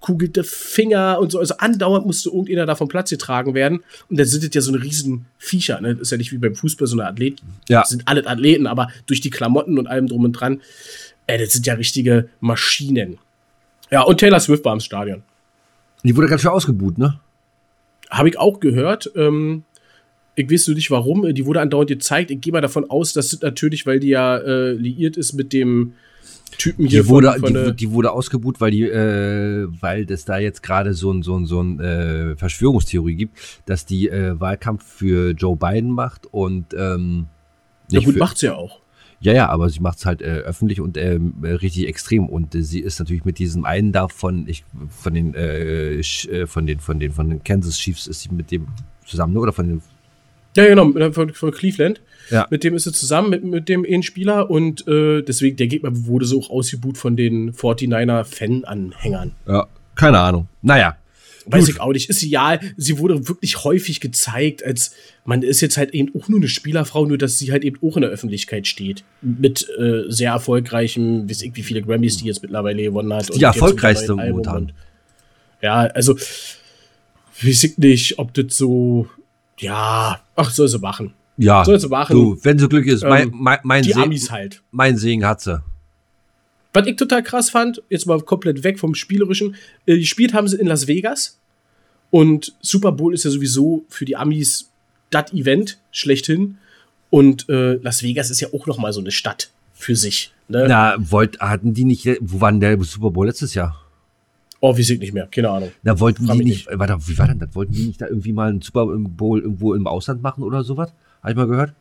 [0.00, 1.38] ausgekugelte Finger und so.
[1.38, 3.80] Also andauernd musste irgendeiner da vom Platz getragen werden.
[4.08, 5.80] Und da sind es ja so eine riesen Viecher.
[5.80, 5.94] Ne?
[5.94, 7.40] Das ist ja nicht wie beim Fußball so eine Athlet.
[7.68, 7.80] Ja.
[7.80, 10.60] Das sind alle Athleten, aber durch die Klamotten und allem drum und dran,
[11.26, 13.18] äh, das sind ja richtige Maschinen.
[13.90, 15.22] Ja, und Taylor Swift war im Stadion.
[16.04, 17.18] Die wurde ganz schön ausgebuht, ne?
[18.10, 19.10] Habe ich auch gehört.
[19.16, 19.64] Ähm,
[20.34, 21.34] ich weiß nur nicht warum.
[21.34, 22.30] Die wurde andauernd gezeigt.
[22.30, 25.52] Ich gehe mal davon aus, dass das natürlich, weil die ja äh, liiert ist mit
[25.52, 25.94] dem
[26.50, 30.24] Typen hier Die wurde, von, von die, die wurde ausgebuht, weil die, äh, weil das
[30.24, 34.38] da jetzt gerade so ein so ein so ein äh, Verschwörungstheorie gibt, dass die äh,
[34.40, 37.26] Wahlkampf für Joe Biden macht und ähm,
[37.90, 38.80] Ja, gut, für, macht's ja auch.
[39.20, 42.54] ja ja, aber sie macht es halt äh, öffentlich und ähm, äh, richtig extrem und
[42.54, 46.66] äh, sie ist natürlich mit diesem einen da von ich von den äh, äh, von
[46.66, 48.66] den von den von den Kansas Chiefs ist sie mit dem
[49.04, 49.40] zusammen ne?
[49.40, 49.82] oder von den
[50.56, 52.00] Ja, genau, von, von Cleveland.
[52.30, 52.46] Ja.
[52.50, 55.90] Mit dem ist sie zusammen, mit, mit dem einen Spieler und äh, deswegen, der Gegner
[56.06, 59.32] wurde so auch ausgebuht von den 49er Fan-Anhängern.
[59.46, 60.96] ja keine Ahnung naja
[61.50, 61.74] Weiß Gut.
[61.74, 62.10] ich auch nicht.
[62.10, 66.28] Ist sie ja, sie wurde wirklich häufig gezeigt, als man ist jetzt halt eben auch
[66.28, 69.02] nur eine Spielerfrau, nur dass sie halt eben auch in der Öffentlichkeit steht.
[69.22, 73.34] Mit äh, sehr erfolgreichem, weiß ich, wie viele Grammys die jetzt mittlerweile gewonnen hat.
[73.34, 74.72] Die erfolgreichste momentan.
[75.62, 76.16] Ja, also,
[77.42, 79.08] weiß ich nicht, ob das so,
[79.58, 81.14] ja, ach, soll sie machen.
[81.38, 82.12] Ja Soll sie machen.
[82.14, 84.62] du wenn sie glücklich ist mein Ähm, mein mein, Die Segen, Amis halt.
[84.70, 85.62] mein Segen hat sie
[86.74, 90.56] Was ich total krass fand, jetzt mal komplett weg vom Spielerischen, äh, gespielt haben sie
[90.58, 91.38] in Las Vegas
[92.10, 94.70] und Super Bowl ist ja sowieso für die Amis
[95.10, 96.58] das Event schlechthin
[97.10, 100.32] und äh, Las Vegas ist ja auch noch mal so eine Stadt für sich.
[100.48, 100.66] Ne?
[100.68, 103.80] Na, wollt, hatten die nicht, wo war denn der Super Bowl letztes Jahr?
[104.60, 105.70] Oh, wie ich nicht mehr, keine Ahnung.
[105.84, 107.54] Da wollten Frag die mich nicht, warte, wie war denn das?
[107.54, 110.92] Wollten die nicht da irgendwie mal einen Super Bowl irgendwo im Ausland machen oder sowas?
[111.22, 111.72] Hab ich mal gehört?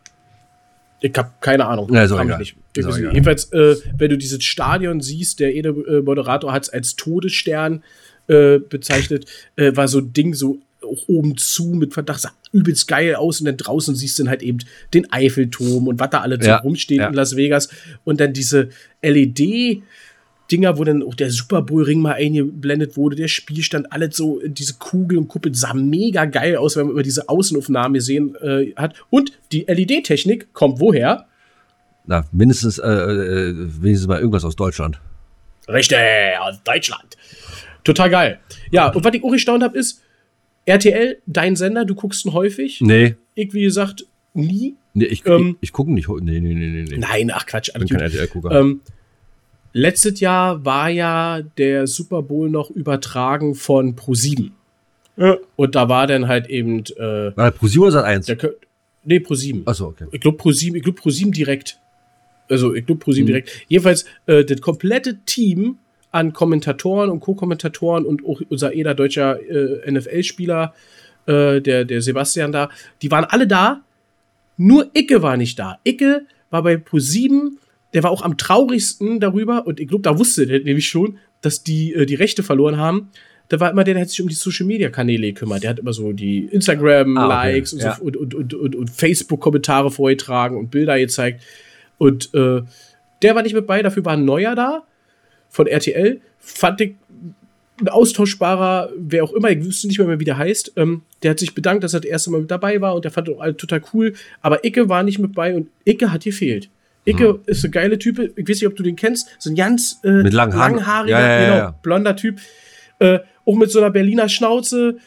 [1.00, 1.93] Ich hab keine Ahnung.
[1.93, 2.41] Ja, mich egal.
[2.41, 3.13] Ich- egal.
[3.13, 7.84] Jedenfalls, äh, wenn du dieses Stadion siehst, der äh, Moderator hat es als Todesstern
[8.28, 10.60] äh, bezeichnet, äh, war so ein Ding so
[11.08, 14.41] oben zu mit Verdacht, sah übelst geil aus und dann draußen siehst du dann halt
[14.41, 14.60] eben
[14.93, 17.08] den Eiffelturm und was da alles Ja, so rumsteht ja.
[17.08, 17.69] in Las Vegas
[18.04, 18.69] und dann diese
[19.02, 19.82] LED
[20.52, 24.42] Dinger, wo dann auch der Super Bowl Ring mal eingeblendet wurde, der Spielstand, alles so,
[24.46, 28.74] diese Kugel und Kuppel sah mega geil aus, wenn man über diese Außenaufnahme gesehen äh,
[28.76, 28.96] hat.
[29.10, 31.26] Und die LED-Technik kommt woher?
[32.06, 35.00] Na, mindestens, äh, äh, wenigstens mal irgendwas aus Deutschland.
[35.68, 35.98] Richtig,
[36.40, 37.18] aus Deutschland.
[37.84, 38.40] Total geil.
[38.72, 40.02] Ja, und was ich auch gestaunt habe, ist,
[40.66, 42.80] RTL, dein Sender, du guckst ihn häufig.
[42.82, 44.76] Nee, Ich, wie gesagt, nie.
[44.94, 46.08] nee ich, Ähm, ich, ich gucke nicht.
[46.10, 46.98] Nee, nee, nee, nee.
[46.98, 47.70] Nein, ach Quatsch.
[47.70, 48.00] ich bin kein.
[48.02, 48.52] RTL-Gucker.
[48.60, 48.82] Ähm,
[49.78, 54.52] letztes Jahr war ja der Super Bowl noch übertragen von Pro7.
[55.18, 55.38] Ja.
[55.56, 58.26] Und da war dann halt eben äh, war das Pro 7 oder Sat 1?
[58.28, 58.38] der
[59.04, 59.66] Nee, Pro7.
[59.66, 60.06] Achso, okay.
[60.12, 61.80] Ich glaube Pro7, ich glaube Pro7 direkt.
[62.50, 63.26] Also ich glaube Pro7 Mhm.
[63.28, 63.52] direkt.
[63.70, 65.78] Jedenfalls äh, das komplette Team
[66.12, 70.74] an Kommentatoren und Co-Kommentatoren und auch unser eder deutscher äh, NFL-Spieler,
[71.26, 72.70] äh, der, der Sebastian da,
[73.02, 73.82] die waren alle da.
[74.58, 75.78] Nur Icke war nicht da.
[75.84, 77.52] Icke war bei Pro7,
[77.93, 81.63] der war auch am traurigsten darüber und ich glaube, da wusste der nämlich schon, dass
[81.63, 83.10] die äh, die Rechte verloren haben.
[83.50, 85.63] Da war immer der, der hat sich um die Social-Media-Kanäle gekümmert.
[85.63, 86.56] Der hat immer so die Ah, okay.
[86.56, 87.97] Instagram-Likes und, Ja.
[88.02, 91.41] und, und, und, und, und Facebook-Kommentare vorgetragen und Bilder gezeigt.
[91.97, 92.62] Und äh,
[93.21, 94.84] der war nicht mit bei, dafür war ein neuer da
[95.50, 96.19] von RTL.
[96.39, 96.95] Fand ich
[97.80, 100.73] ein austauschbarer, wer auch immer, ich wüsste nicht mehr, mehr, wie der heißt.
[100.76, 103.12] Ähm, der hat sich bedankt, dass er das erste Mal mit dabei war und der
[103.12, 104.13] fand auch alle total cool.
[104.41, 106.69] Aber Icke war nicht mit bei und Icke hat gefehlt.
[107.08, 107.39] Icke Mhm.
[107.46, 108.34] ist eine geile Type.
[108.36, 109.30] Ich weiß nicht, ob du den kennst.
[109.39, 112.39] So ein ganz äh, Mit langen langhaariger, Ja, ja, ja, genau, blonder Typ.
[113.00, 114.98] Äh, auch mit so einer Berliner Schnauze.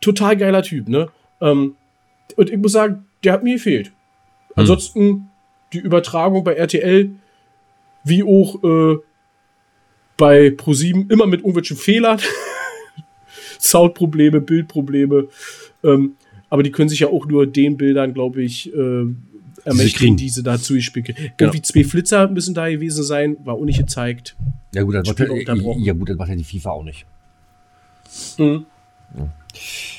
[0.00, 1.08] Total geiler Typ, ne?
[1.40, 1.76] Ähm,
[2.36, 3.88] und ich muss sagen, der hat mir gefehlt.
[3.88, 3.92] Hm.
[4.56, 5.28] Ansonsten
[5.72, 7.10] die Übertragung bei RTL,
[8.04, 8.98] wie auch äh,
[10.16, 12.18] bei ProSieben immer mit irgendwelchen Fehlern.
[13.58, 15.28] Soundprobleme, Bildprobleme.
[15.84, 16.16] Ähm,
[16.48, 19.04] aber die können sich ja auch nur den Bildern, glaube ich, äh,
[19.64, 20.16] ermächtigen, kriegen.
[20.16, 21.06] die sie dazu gespielt.
[21.06, 21.22] Genau.
[21.38, 24.36] Irgendwie zwei Flitzer müssen da gewesen sein, war auch nicht gezeigt.
[24.74, 27.06] Ja gut, das macht ja, ja gut, das macht ja die FIFA auch nicht.
[28.38, 28.66] Mhm.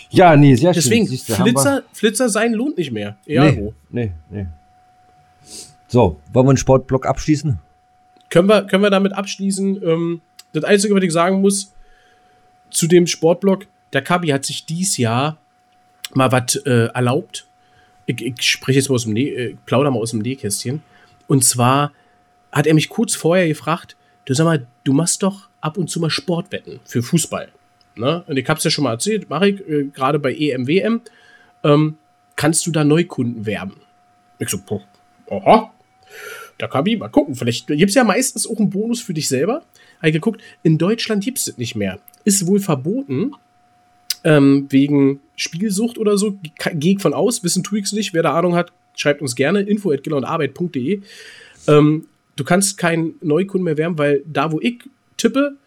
[0.09, 1.19] Ja, nee, sehr Deswegen, schön.
[1.27, 3.17] Wir- Flitzer, Flitzer sein lohnt nicht mehr.
[3.25, 3.73] Wo.
[3.89, 4.47] Nee, nee, nee.
[5.87, 7.59] So, wollen wir einen Sportblock abschließen?
[8.29, 9.83] Können wir, können wir damit abschließen?
[9.83, 10.21] Ähm,
[10.53, 11.73] das Einzige, was ich sagen muss,
[12.69, 15.37] zu dem Sportblock, der Kabi hat sich dies Jahr
[16.13, 17.47] mal was äh, erlaubt.
[18.05, 20.81] Ich, ich spreche jetzt mal aus dem Nä äh, plauder mal aus dem Nähkästchen.
[21.27, 21.93] Und zwar
[22.51, 25.99] hat er mich kurz vorher gefragt, du sag mal, du machst doch ab und zu
[25.99, 27.49] mal Sportwetten für Fußball.
[27.95, 28.23] Ne?
[28.27, 31.01] Und ich hab's ja schon mal erzählt, mache ich äh, gerade bei EM, WM.
[31.63, 31.97] Ähm,
[32.35, 33.77] kannst du da Neukunden werben?
[34.39, 34.81] Ich so, boah,
[35.29, 35.71] aha,
[36.57, 37.35] da kann ich mal gucken.
[37.35, 39.63] Vielleicht gibt es ja meistens auch einen Bonus für dich selber.
[39.97, 41.99] Habe ich geguckt, in Deutschland gibt es das nicht mehr.
[42.23, 43.33] Ist wohl verboten,
[44.23, 46.37] ähm, wegen Spielsucht oder so.
[46.73, 48.13] Gehe ich von aus, wissen tue ich nicht.
[48.13, 49.61] Wer da Ahnung hat, schreibt uns gerne.
[49.61, 51.01] info at arbeit.de.
[51.67, 52.05] Ähm,
[52.35, 54.79] du kannst keinen Neukunden mehr werben, weil da, wo ich
[55.17, 55.57] tippe,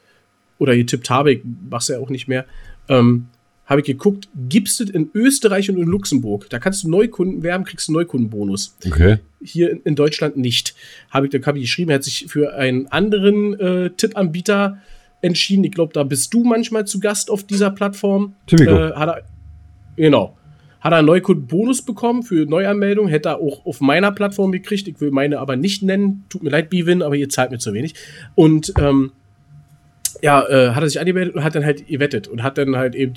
[0.59, 2.47] oder getippt habe, ich mach's ja auch nicht mehr,
[2.89, 3.27] ähm,
[3.67, 6.51] habe ich geguckt, gibt es in Österreich und in Luxemburg.
[6.51, 8.77] Da kannst du Neukunden werben, kriegst einen Neukundenbonus.
[8.87, 9.19] Okay.
[9.43, 10.75] Hier in, in Deutschland nicht.
[11.11, 14.83] Habe ich, da habe ich geschrieben, er hat sich für einen anderen äh, Tippanbieter
[15.25, 15.65] entschieden.
[15.65, 18.35] Ich glaube, da bist du manchmal zu Gast auf dieser Plattform.
[18.47, 18.73] Typico.
[18.73, 19.23] Äh, hat er,
[19.97, 20.37] genau.
[20.81, 23.09] Hat er einen Neukundenbonus bekommen für Neuanmeldung.
[23.09, 24.87] Hätte er auch auf meiner Plattform gekriegt.
[24.87, 26.25] Ich will meine aber nicht nennen.
[26.29, 27.95] Tut mir leid, Bivin, aber ihr zahlt mir zu wenig.
[28.35, 29.13] Und ähm,
[30.23, 32.95] ja, äh, hat er sich angemeldet und hat dann halt gewettet und hat dann halt
[32.95, 33.15] eben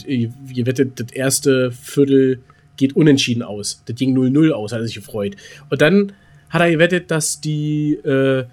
[0.54, 2.42] gewettet, das erste Viertel
[2.78, 3.84] geht unentschieden aus.
[3.86, 5.36] Das ging 0-0 aus, hat er sich gefreut.
[5.70, 6.14] Und dann
[6.50, 8.46] hat er gewettet, dass die äh,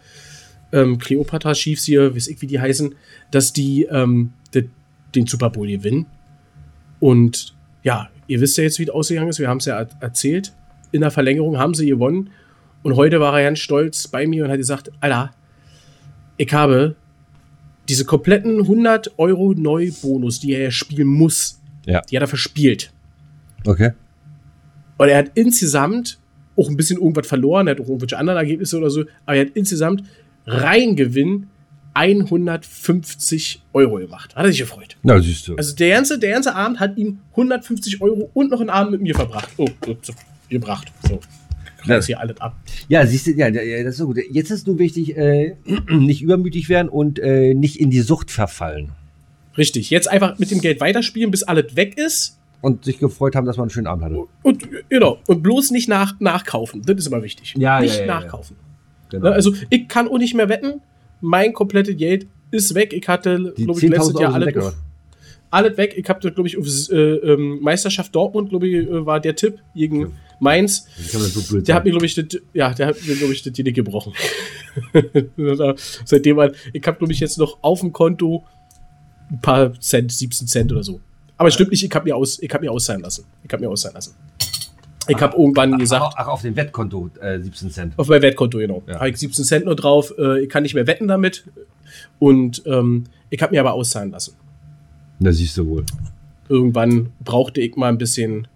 [0.74, 2.94] ähm, Cleopatra Chiefs hier, weiß ich, wie die heißen,
[3.30, 4.68] dass die ähm, de,
[5.14, 6.06] den Super Bowl gewinnen.
[6.98, 9.38] Und ja, ihr wisst ja jetzt, wie es ausgegangen ist.
[9.38, 10.52] Wir haben es ja erzählt.
[10.90, 12.30] In der Verlängerung haben sie gewonnen.
[12.82, 15.30] Und heute war er ganz stolz bei mir und hat gesagt: Alter,
[16.37, 16.96] ich habe
[17.88, 22.00] diese kompletten 100 Euro Neubonus, die er ja spielen muss, ja.
[22.00, 22.92] die hat er verspielt.
[23.64, 23.92] Okay.
[24.96, 26.18] Und er hat insgesamt
[26.56, 29.46] auch ein bisschen irgendwas verloren, er hat auch irgendwelche anderen Ergebnisse oder so, aber er
[29.46, 30.04] hat insgesamt
[30.46, 31.48] Reingewinn
[31.94, 34.35] 150 Euro gemacht.
[34.35, 34.96] Hat er sich gefreut.
[35.02, 35.57] Na, siehst du.
[35.57, 39.02] Also der ganze, der ganze Abend hat ihm 150 Euro und noch einen Abend mit
[39.02, 39.50] mir verbracht.
[39.57, 39.68] Oh,
[40.02, 40.12] so,
[40.48, 40.92] gebracht.
[41.09, 41.20] So
[41.87, 42.57] das hier alles ab.
[42.88, 44.18] Ja, siehst du, ja, das ist so gut.
[44.30, 45.57] Jetzt ist nur wichtig, äh,
[45.90, 48.92] nicht übermütig werden und äh, nicht in die Sucht verfallen.
[49.57, 52.38] Richtig, jetzt einfach mit dem Geld weiterspielen, bis alles weg ist.
[52.61, 54.24] Und sich gefreut haben, dass man einen schönen Abend hatte.
[54.42, 56.83] Und, genau, und bloß nicht nach, nachkaufen.
[56.83, 57.54] Das ist immer wichtig.
[57.59, 58.57] Ja, nicht ja, ja, nachkaufen.
[59.10, 59.30] Genau.
[59.30, 60.80] Also, ich kann auch nicht mehr wetten.
[61.20, 62.92] Mein komplettes Geld ist weg.
[62.92, 64.54] Ich hatte, glaube ich, letztes Jahr alles.
[64.54, 64.62] Weg,
[65.50, 65.94] alles weg.
[65.96, 69.58] Ich habe, glaube ich, auf äh, ähm, Meisterschaft Dortmund, glaube ich, äh, war der Tipp
[69.74, 70.08] gegen ja.
[70.40, 70.86] Mainz.
[70.98, 73.74] So der hat mir, glaube ich, das, ja, der hat mir, glaube ich, das Genick
[73.74, 74.12] gebrochen.
[76.04, 78.44] Seitdem, halt, ich habe, glaube ich, jetzt noch auf dem Konto
[79.30, 81.00] ein paar Cent, 17 Cent oder so.
[81.36, 83.24] Aber es stimmt nicht, ich habe mir, aus, hab mir auszahlen lassen.
[83.42, 84.14] Ich habe mir auszahlen lassen.
[85.08, 86.14] Ich habe irgendwann ach, gesagt.
[86.16, 87.98] Ach, auf dem Wettkonto äh, 17 Cent.
[87.98, 88.82] Auf mein Wettkonto, genau.
[88.86, 88.96] Ja.
[88.96, 90.14] Habe ich 17 Cent nur drauf.
[90.18, 91.44] Äh, ich kann nicht mehr wetten damit.
[92.18, 94.36] Und ähm, ich habe mir aber auszahlen lassen.
[95.20, 95.84] Da siehst du wohl.
[96.48, 98.48] Irgendwann brauchte ich mal ein bisschen.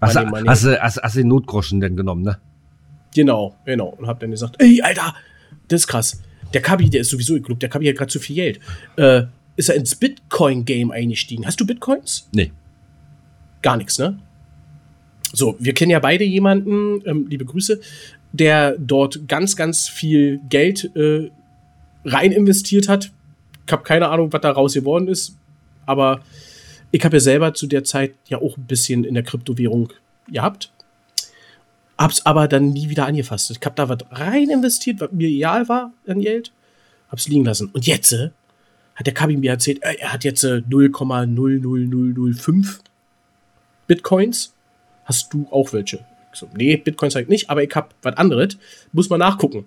[0.00, 0.16] Hast.
[0.16, 2.38] Hast, du, hast, hast du den Notgroschen denn genommen, ne?
[3.14, 3.88] Genau, genau.
[3.98, 5.14] Und hab dann gesagt, ey, Alter,
[5.68, 6.22] das ist krass.
[6.54, 8.60] Der Kabi, der ist sowieso, glaube, der Kabi hat gerade zu viel Geld.
[8.96, 9.24] Äh,
[9.56, 11.44] ist er ins Bitcoin-Game eingestiegen?
[11.44, 12.28] Hast du Bitcoins?
[12.32, 12.52] Nee.
[13.60, 14.18] Gar nichts, ne?
[15.32, 17.80] So, wir kennen ja beide jemanden, ähm, liebe Grüße,
[18.32, 21.30] der dort ganz, ganz viel Geld äh,
[22.04, 23.10] rein investiert hat.
[23.66, 25.38] Ich habe keine Ahnung, was daraus geworden ist
[25.88, 26.20] aber
[26.90, 29.92] ich habe ja selber zu der Zeit ja auch ein bisschen in der Kryptowährung
[30.28, 30.70] gehabt.
[31.96, 33.50] Hab's aber dann nie wieder angefasst.
[33.50, 36.52] Ich habe da was rein investiert, was mir egal war an Geld.
[37.10, 37.70] Hab's liegen lassen.
[37.72, 38.30] Und jetzt äh,
[38.94, 42.80] hat der Kabi mir erzählt, äh, er hat jetzt äh, 0,00005
[43.86, 44.52] Bitcoins.
[45.08, 46.04] Hast du auch welche?
[46.34, 48.58] Ich so, nee, Bitcoins halt nicht, aber ich habe was anderes.
[48.92, 49.64] Muss man nachgucken.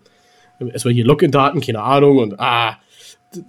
[0.60, 2.20] Erstmal hier Login-Daten, keine Ahnung.
[2.20, 2.78] Und ah,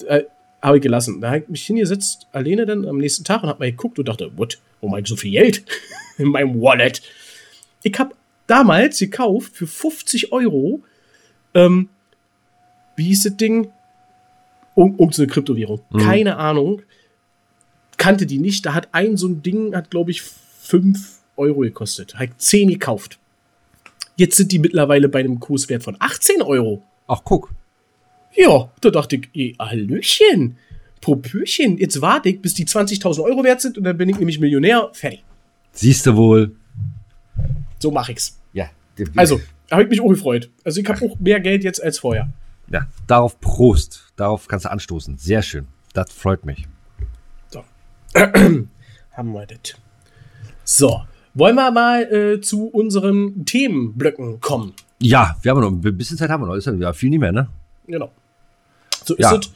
[0.07, 0.23] äh,
[0.63, 1.21] habe ich gelassen.
[1.21, 4.09] Da habe ich mich hingesetzt, alleine dann am nächsten Tag und habe mal geguckt und
[4.09, 5.67] dachte, what, habe ich so viel Geld
[6.17, 7.03] in meinem Wallet?
[7.83, 8.15] Ich habe
[8.47, 10.83] damals gekauft für 50 Euro,
[11.53, 11.91] ähm,
[12.97, 13.71] wie hieß das Ding?
[14.75, 15.83] Um, um so eine Kryptowährung.
[15.91, 15.99] Mhm.
[15.99, 16.81] Keine Ahnung.
[17.99, 18.65] Kannte die nicht.
[18.65, 22.15] Da hat ein so ein Ding, hat glaube ich 5 Euro gekostet.
[22.21, 23.19] Ich 10 gekauft.
[24.17, 26.83] Jetzt sind die mittlerweile bei einem Kurswert von 18 Euro.
[27.07, 27.51] Ach, guck.
[28.35, 30.57] Ja, da dachte ich, ey, Hallöchen,
[31.01, 34.39] Popöchen, jetzt warte ich, bis die 20.000 Euro wert sind und dann bin ich nämlich
[34.39, 34.91] Millionär.
[34.93, 35.25] Fertig.
[35.73, 36.55] Siehst du wohl.
[37.79, 38.39] So mache ich's.
[38.53, 38.71] Ja.
[39.17, 40.51] Also, da habe ich mich auch gefreut.
[40.65, 42.29] Also ich habe auch mehr Geld jetzt als vorher.
[42.71, 44.13] Ja, darauf Prost.
[44.17, 45.19] Darauf kannst du anstoßen.
[45.19, 45.67] Sehr schön.
[45.95, 46.67] Das freut mich.
[47.49, 47.65] So.
[48.15, 49.75] Haben wir das.
[50.65, 51.03] So.
[51.35, 54.75] Wollen wir mal äh, zu unseren Themenblöcken kommen?
[54.99, 56.55] Ja, wir haben noch ein bisschen Zeit haben wir noch.
[56.55, 57.49] Ist ja viel nicht mehr, ne?
[57.87, 58.11] Genau.
[59.05, 59.33] So ja.
[59.33, 59.53] ist es.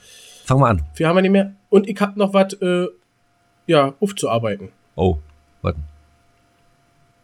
[0.46, 0.82] Fangen wir an.
[0.94, 1.52] Wir haben ja nicht mehr.
[1.68, 2.86] Und ich habe noch was, äh,
[3.66, 4.70] ja, aufzuarbeiten.
[4.94, 5.18] Oh,
[5.60, 5.82] warten.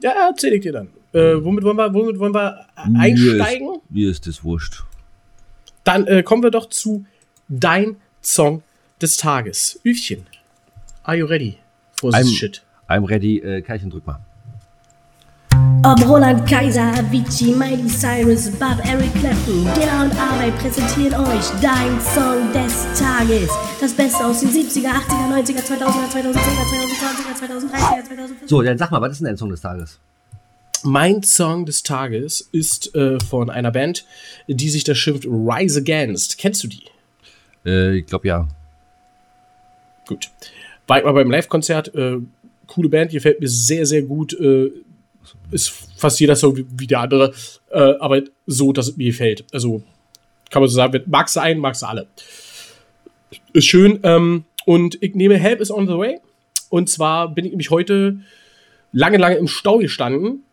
[0.01, 0.89] Ja, erzähl ich dir dann.
[1.13, 3.67] Äh, womit wollen wir, womit wollen wir einsteigen?
[3.67, 4.83] Mir ist, mir ist das wurscht.
[5.85, 7.07] Dann äh, kommen wir doch zu
[7.49, 8.63] dein Song
[9.01, 9.81] des Tages.
[9.85, 10.27] Üfchen.
[11.05, 11.59] Are you ready
[11.99, 12.63] for this I'm, shit?
[12.89, 13.39] I'm ready.
[13.39, 14.21] Äh, Keilchen, drück mal.
[15.85, 22.01] Ob Roland Kaiser, Avicii, Miley Cyrus, Bob, Eric Clapton, Dilla und Arbeit präsentieren euch dein
[22.01, 23.51] Song des Tages.
[23.81, 28.49] Das Beste aus den 70er, 80er, 90er, 2000er, 2010er, 2020er, 2030er, 2040er.
[28.49, 29.99] So, dann sag mal, was ist denn dein Song des Tages?
[30.85, 34.07] Mein Song des Tages ist äh, von einer Band,
[34.47, 36.39] die sich da schimpft Rise Against.
[36.39, 36.85] Kennst du die?
[37.67, 38.47] Äh, ich glaube ja.
[40.07, 40.31] Gut.
[40.87, 41.93] War ich mal beim Live-Konzert.
[41.97, 42.19] Äh,
[42.69, 44.33] coole Band, gefällt mir sehr, sehr gut.
[44.35, 44.71] Äh,
[45.51, 47.33] ist fast jeder Song wie, wie der andere,
[47.71, 49.45] äh, aber so, dass es mir gefällt.
[49.53, 49.83] Also
[50.51, 52.07] kann man so sagen, magst du einen, magst du alle.
[53.53, 54.01] Ist schön.
[54.03, 56.21] Ähm, und ich nehme Help is on the way.
[56.69, 58.21] Und zwar bin ich nämlich heute
[58.93, 60.45] lange, lange im Stau gestanden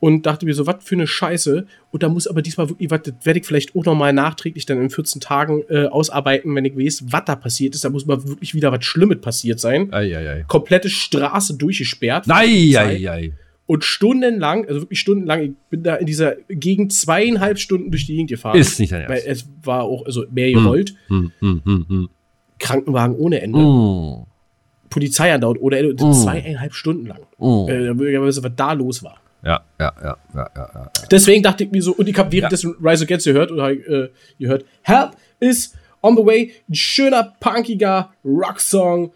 [0.00, 1.66] und dachte mir so, was für eine Scheiße.
[1.92, 4.80] Und da muss aber diesmal wirklich, was, das werde ich vielleicht auch nochmal nachträglich dann
[4.82, 7.84] in 14 Tagen äh, ausarbeiten, wenn ich weiß, was da passiert ist.
[7.84, 9.92] Da muss mal wirklich wieder was Schlimmes passiert sein.
[9.92, 10.44] Ei, ei, ei.
[10.48, 12.24] Komplette Straße durchgesperrt.
[12.28, 12.86] Ei, Zeit.
[12.86, 13.32] ei, ei.
[13.72, 18.12] Und stundenlang, also wirklich stundenlang, ich bin da in dieser Gegend zweieinhalb Stunden durch die
[18.12, 18.58] Gegend gefahren.
[18.58, 19.46] Ist nicht dein Weil Ernst.
[19.46, 20.94] es war auch also mehr gerollt.
[21.06, 22.08] Hm, hm, hm, hm.
[22.58, 23.58] Krankenwagen ohne Ende.
[23.58, 24.26] Mm,
[24.90, 26.04] Polizei andauert ohne Ende.
[26.04, 26.12] Mm.
[26.12, 27.20] Zweieinhalb Stunden lang.
[27.38, 27.66] mm.
[27.70, 29.22] Äh, da würde ich aber wissen, was da los war.
[29.42, 30.90] Ja, ja, ja, ja, ja, ja.
[31.10, 34.66] Deswegen dachte ich mir so, und ich habe währenddessen Rise Against gehört oder äh, gehört,
[34.82, 36.52] Help is on the way.
[36.68, 39.12] Ein schöner, punkiger Rocksong.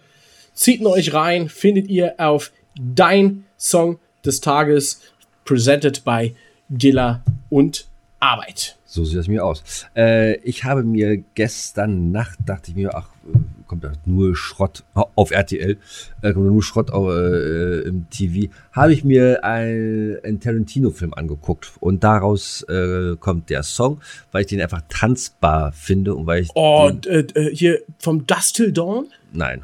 [0.55, 5.01] Zieht ihn euch rein, findet ihr auf Dein Song des Tages,
[5.45, 6.35] presented by
[6.69, 7.87] Dilla und
[8.21, 8.77] Arbeit.
[8.87, 9.63] So sieht das mir aus.
[9.95, 14.85] Äh, ich habe mir gestern Nacht, dachte ich mir, ach, äh, kommt da nur Schrott
[14.95, 15.77] auf RTL,
[16.23, 21.13] äh, kommt da nur Schrott au- äh, im TV, habe ich mir ein, einen Tarantino-Film
[21.13, 24.01] angeguckt und daraus äh, kommt der Song,
[24.33, 28.27] weil ich den einfach tanzbar finde und weil ich Oh, den, äh, äh, hier vom
[28.27, 29.09] Dust Till Dawn?
[29.33, 29.63] nein,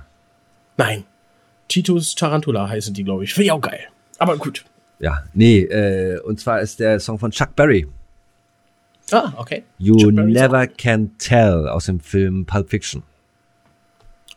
[0.76, 1.04] Nein.
[1.68, 3.32] Titus Tarantula heißen die, glaube ich.
[3.32, 3.80] Finde ich auch geil.
[4.22, 4.64] Aber gut.
[5.00, 7.86] ja, nee, äh, und zwar ist der Song von Chuck Berry,
[9.10, 9.64] Ah, okay.
[9.78, 13.02] You Chuck Never Can Tell aus dem Film Pulp Fiction,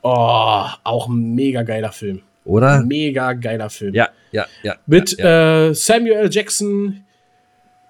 [0.02, 2.22] Oh, auch ein mega geiler Film.
[2.44, 2.84] oder?
[2.84, 3.94] Mega geiler Film.
[3.96, 4.76] Ja, ja, ja.
[4.86, 5.68] Mit ja, ja.
[5.70, 6.30] Äh, Samuel L.
[6.32, 7.04] Jackson,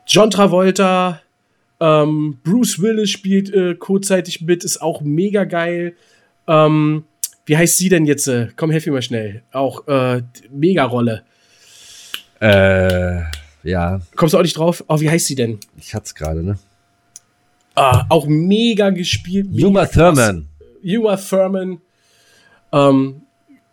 [0.07, 1.21] John Travolta,
[1.79, 5.95] ähm, Bruce Willis spielt äh, kurzzeitig mit, ist auch mega geil.
[6.47, 7.03] Ähm,
[7.45, 8.27] wie heißt sie denn jetzt?
[8.27, 8.47] Äh?
[8.55, 9.41] Komm, helf mir mal schnell.
[9.51, 11.23] Auch äh, mega Rolle.
[12.45, 13.23] Äh,
[13.63, 14.83] ja, Kommst du auch nicht drauf?
[14.87, 15.59] Oh, wie heißt sie denn?
[15.77, 16.59] ich hatte es gerade, ne?
[17.73, 19.47] Ah, auch mega gespielt.
[19.51, 19.85] Uma.
[19.85, 20.47] Thurman.
[20.83, 21.79] Uma Thurman
[22.71, 23.21] ähm,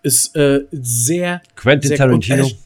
[0.02, 1.42] ist äh, sehr.
[1.54, 2.44] Quentin sehr Tarantino.
[2.44, 2.56] Und, äh,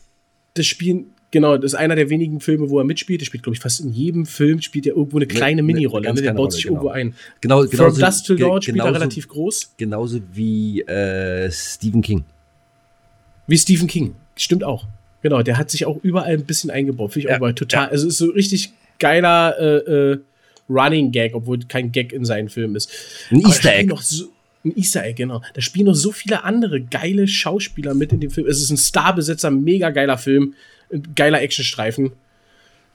[0.54, 3.20] das Spielen, genau, das ist einer der wenigen Filme, wo er mitspielt.
[3.20, 6.14] Der spielt, glaube ich, fast in jedem Film spielt er irgendwo eine kleine eine Mini-Rolle.
[6.14, 6.22] Ne?
[6.22, 6.76] Der baut Rolle, sich genau.
[6.76, 7.14] irgendwo ein.
[7.40, 9.74] Genau, From genauso, Dust Till Dawn spielt er relativ groß.
[9.76, 12.24] Genauso wie äh, Stephen King.
[13.46, 14.14] Wie Stephen King.
[14.36, 14.86] Stimmt auch.
[15.26, 17.12] Genau, der hat sich auch überall ein bisschen eingebaut.
[17.12, 17.88] Finde ich Ja, auch mal total.
[17.88, 20.18] Also ist so richtig geiler äh, äh,
[20.70, 22.92] Running Gag, obwohl kein Gag in seinen Filmen ist.
[23.32, 23.88] Ein Aber Easter Egg.
[23.88, 24.26] Noch so,
[24.64, 25.42] ein Easter Egg, genau.
[25.54, 28.46] Da spielen noch so viele andere geile Schauspieler mit in dem Film.
[28.46, 30.54] Es ist ein starbesetzer, mega geiler Film.
[31.16, 32.12] Geiler Actionstreifen.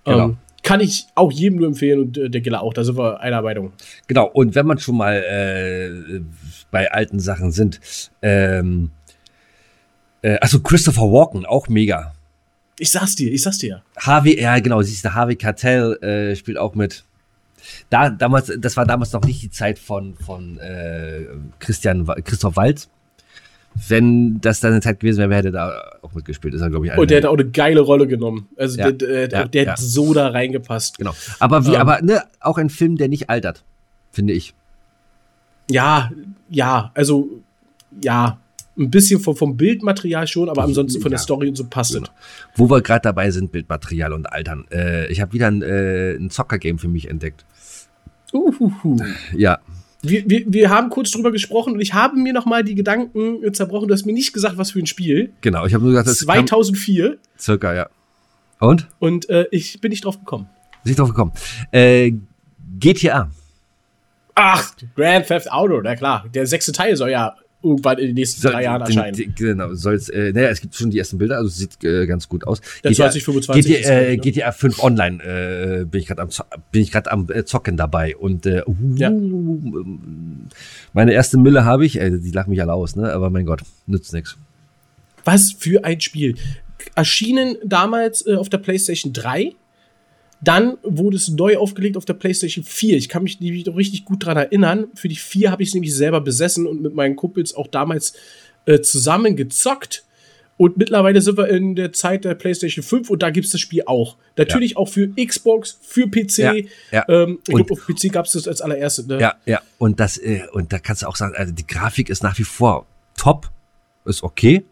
[0.06, 0.30] Genau.
[0.30, 2.74] Ähm, kann ich auch jedem nur empfehlen und äh, der Giller auch.
[2.74, 3.74] Da sind wir einer Meinung.
[4.08, 6.22] Genau, und wenn man schon mal äh,
[6.72, 7.82] bei alten Sachen sind,
[8.22, 8.92] ähm,
[10.22, 12.14] äh, also Christopher Walken, auch mega.
[12.82, 13.84] Ich sag's dir, ich sag's dir.
[13.96, 17.04] Harvey, ja genau, siehst du, Harvey Cartell äh, spielt auch mit.
[17.92, 21.26] Da, damals, das war damals noch nicht die Zeit von, von äh,
[21.60, 22.90] Christian, Christoph Waltz.
[23.88, 26.56] Wenn das dann eine Zeit gewesen wäre, wer hätte da auch mitgespielt.
[26.56, 28.50] Ist er, glaube ich, Und der hat auch eine geile Rolle genommen.
[28.58, 29.72] Also Ja, der, der, ja, der ja.
[29.74, 30.98] hat so da reingepasst.
[30.98, 31.14] Genau.
[31.40, 31.82] Aber wie, Ähm.
[31.82, 33.64] aber ne, auch ein Film, der nicht altert,
[34.12, 34.56] finde ich.
[35.70, 36.10] Ja,
[36.50, 37.30] ja, also
[38.02, 38.40] ja,
[38.78, 41.20] ein bisschen vom, vom Bildmaterial schon, aber ansonsten von der.
[41.20, 42.08] Story und so passt Genau.
[42.56, 44.66] Wo wir gerade dabei sind, Bildmaterial und Altern.
[44.72, 47.46] Äh, ich habe wieder ein, äh, ein Zocker-Game für mich entdeckt.
[48.34, 48.98] Uhuhu.
[49.36, 49.60] Ja,
[50.02, 53.54] Wir, wir, wir haben kurz drüber gesprochen und ich habe mir noch mal die Gedanken
[53.54, 53.88] zerbrochen.
[53.88, 55.32] Du hast mir nicht gesagt, was für ein Spiel.
[55.42, 55.66] genau.
[55.66, 57.90] Ich habe nur gesagt, das kam 2004 circa, ja.
[58.60, 58.88] Und?
[59.00, 60.48] und äh, ich bin nicht drauf gekommen.
[60.84, 61.34] Sind drauf gekommen.
[61.72, 62.14] Äh,
[62.80, 63.30] GTA.
[64.34, 66.26] Ach, Grand Theft Auto, na klar.
[66.34, 69.16] Der sechste Teil soll ja irgendwann in den nächsten drei Jahren den- erscheinen.
[69.18, 72.28] den- Genau, soll's, äh, naja, es gibt schon die ersten Bilder, also sieht äh, ganz
[72.28, 72.62] gut aus.
[72.84, 74.18] Der 2025 GTA, ist, glaub äh, ne?
[74.18, 75.24] GTA 5 Online
[75.82, 76.30] äh, bin ich gerade am,
[76.72, 79.12] bin ich grad am äh, Zocken dabei und äh, uh, Ja.
[80.94, 83.12] meine erste Mille habe ich, äh, die lachen mich alle aus, ne?
[83.14, 84.38] Aber mein Gott, nützt nix.
[85.24, 86.36] Was für ein Spiel.
[86.96, 89.54] Erschienen damals äh, auf der PlayStation 3.
[90.44, 92.98] Dann wurde es neu aufgelegt auf der PlayStation 4.
[92.98, 94.88] Ich kann mich nämlich noch richtig gut dran erinnern.
[94.96, 98.14] Für die 4 habe ich es nämlich selber besessen und mit meinen Kumpels auch damals
[98.66, 100.04] äh, zusammen gezockt.
[100.58, 103.62] Und mittlerweile sind wir in der Zeit der PlayStation 5 und da gibt es das
[103.62, 104.18] Spiel auch.
[104.38, 106.38] Natürlich auch für Xbox, für PC.
[106.38, 106.54] Ja,
[106.92, 107.06] ja.
[107.10, 109.08] Ähm, ich Und- glaube, auf PC gab es das als allererstes.
[109.08, 109.20] Ne?
[109.20, 109.62] Ja, ja.
[109.78, 112.44] Und das, äh, und da kannst du auch sagen, also die Grafik ist nach wie
[112.44, 112.86] vor
[113.18, 113.50] top,
[114.06, 114.64] ist okay.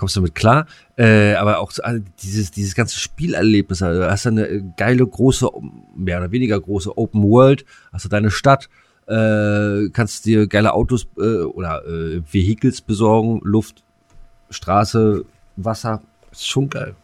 [0.00, 0.66] Kommst du mit klar.
[0.96, 5.06] Äh, aber auch so, also dieses, dieses ganze Spielerlebnis, also du hast eine äh, geile,
[5.06, 5.46] große,
[5.94, 8.70] mehr oder weniger große Open World, hast du deine Stadt,
[9.08, 13.84] äh, kannst dir geile Autos äh, oder äh, Vehicles besorgen, Luft,
[14.48, 15.26] Straße,
[15.56, 16.00] Wasser.
[16.32, 16.94] Ist schon geil.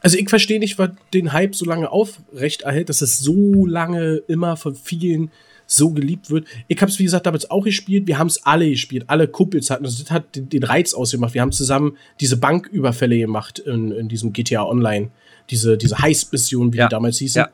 [0.00, 4.22] Also ich verstehe nicht, was den Hype so lange aufrecht erhält, dass es so lange
[4.26, 5.30] immer von vielen
[5.72, 6.46] so geliebt wird.
[6.68, 8.06] Ich habe es, wie gesagt, damals auch gespielt.
[8.06, 9.04] Wir haben es alle gespielt.
[9.06, 9.98] Alle Kumpels hatten es.
[9.98, 11.34] Das hat den, den Reiz ausgemacht.
[11.34, 15.08] Wir haben zusammen diese Banküberfälle gemacht in, in diesem GTA Online.
[15.50, 16.88] Diese, diese Heist-Mission, wie Ja.
[16.88, 17.40] die damals hießen.
[17.40, 17.48] Ja.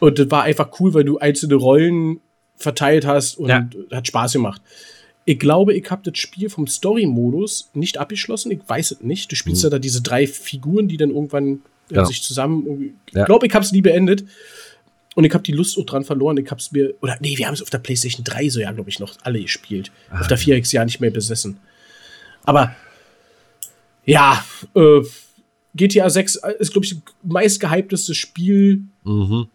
[0.00, 2.20] Und das war einfach cool, weil du einzelne Rollen
[2.56, 3.68] verteilt hast und Ja.
[3.92, 4.60] hat Spaß gemacht.
[5.24, 8.50] Ich glaube, ich habe das Spiel vom Story-Modus nicht abgeschlossen.
[8.50, 9.30] Ich weiß es nicht.
[9.30, 11.46] Du spielst ja da diese drei Figuren, die dann irgendwann
[11.90, 12.04] äh, Genau.
[12.04, 12.94] sich zusammen.
[13.12, 13.20] Ja.
[13.22, 14.24] Ich glaube, ich habe es nie beendet.
[15.14, 16.36] Und ich habe die Lust auch dran verloren.
[16.36, 16.94] Ich habe es mir.
[17.00, 19.40] Oder nee, wir haben es auf der PlayStation 3 so ja, glaube ich, noch alle
[19.40, 19.90] gespielt.
[20.10, 21.58] auf der 4 X ja nicht mehr besessen.
[22.44, 22.74] Aber
[24.04, 24.44] ja,
[24.74, 25.00] äh,
[25.74, 29.48] GTA 6 ist, glaube ich, das meistgehypteste Spiel Mhm.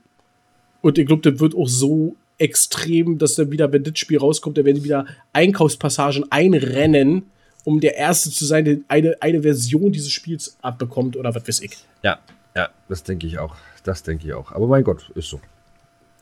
[0.82, 4.58] und ich glaube, das wird auch so extrem, dass dann wieder, wenn das Spiel rauskommt,
[4.58, 7.24] da werden wieder Einkaufspassagen einrennen,
[7.64, 11.62] um der Erste zu sein, der eine, eine Version dieses Spiels abbekommt oder was weiß
[11.62, 11.78] ich.
[12.04, 12.20] Ja,
[12.56, 13.56] ja, das denke ich auch.
[13.84, 14.52] Das denke ich auch.
[14.52, 15.40] Aber mein Gott, ist so.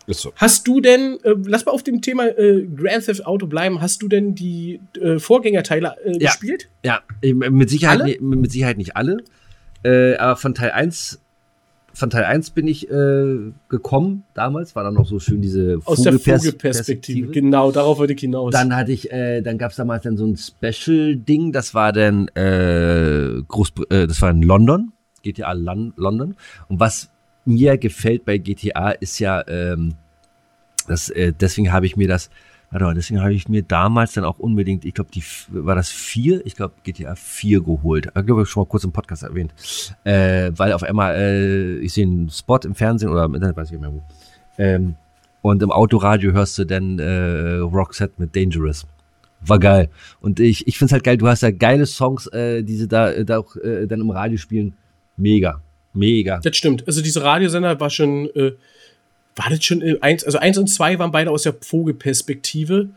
[0.07, 0.31] Ist so.
[0.35, 4.01] Hast du denn, äh, lass mal auf dem Thema äh, Grand Theft Auto bleiben, hast
[4.01, 6.29] du denn die äh, Vorgängerteile äh, Ja.
[6.31, 6.69] gespielt?
[6.83, 8.17] Ja, eben, mit Sicherheit, Alle?
[8.19, 9.17] mit Sicherheit nicht alle.
[9.83, 11.19] Äh, aber von Teil 1,
[11.93, 16.01] von Teil 1 bin ich äh, gekommen damals, war dann noch so schön diese Aus
[16.01, 17.31] der Vogelpers- Vogelperspektive.
[17.31, 18.51] Genau, darauf wollte ich hinaus.
[18.53, 22.27] Dann hatte ich, äh, dann gab es damals dann so ein Special-Ding, das war dann
[22.29, 26.35] äh, Groß, äh, das war in London, GTA Lon London.
[26.69, 27.09] Und was
[27.45, 29.95] mir gefällt bei GTA ist ja, ähm,
[30.87, 32.29] das, äh, deswegen habe ich mir das,
[32.69, 35.89] warte mal, deswegen habe ich mir damals dann auch unbedingt, ich glaube, die war das
[35.89, 38.07] vier, ich glaube GTA 4 geholt.
[38.07, 39.53] Ich glaube, ich schon mal kurz im Podcast erwähnt.
[40.03, 43.67] Äh, weil auf einmal, äh, ich sehe einen Spot im Fernsehen oder im Internet, weiß
[43.67, 44.03] ich nicht mehr wo.
[44.57, 44.95] Ähm,
[45.41, 48.85] und im Autoradio hörst du dann äh, Roxette mit Dangerous.
[49.43, 49.89] War geil.
[50.19, 53.11] Und ich, ich find's halt geil, du hast ja geile Songs, äh, die sie da,
[53.11, 54.75] äh, da auch äh, dann im Radio spielen.
[55.17, 55.61] Mega.
[55.93, 56.39] Mega.
[56.43, 56.85] Das stimmt.
[56.87, 58.53] Also diese Radiosender war schon, äh,
[59.35, 62.89] war das schon äh, eins, also eins und zwei waren beide aus der Vogelperspektive.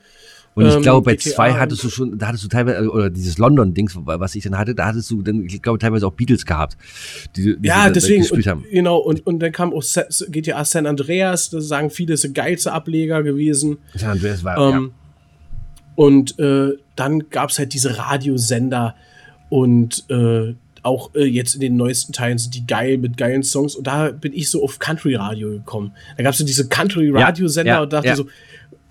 [0.56, 2.88] Und ich ähm, glaube, bei GTA zwei und- hattest du schon, da hattest du teilweise,
[2.88, 6.12] oder dieses London-Dings, was ich dann hatte, da hattest du dann, ich glaube, teilweise auch
[6.12, 6.76] Beatles gehabt.
[7.34, 8.22] Die, die Ja, da deswegen.
[8.22, 8.64] gespielt Und, haben.
[8.70, 9.82] genau, und, und dann kam auch
[10.30, 13.78] GTA San Andreas, da sagen viele, ist der geilste Ableger gewesen.
[13.96, 14.92] San Andreas war, Ähm,
[15.96, 18.94] Und äh, dann gab es halt diese Radiosender
[19.50, 20.54] und äh,
[20.84, 24.10] auch äh, jetzt in den neuesten Teilen sind die geil mit geilen Songs und da
[24.10, 25.92] bin ich so auf Country Radio gekommen.
[26.16, 28.16] Da gab es so diese Country Radiosender ja, und dachte ja.
[28.16, 28.26] so,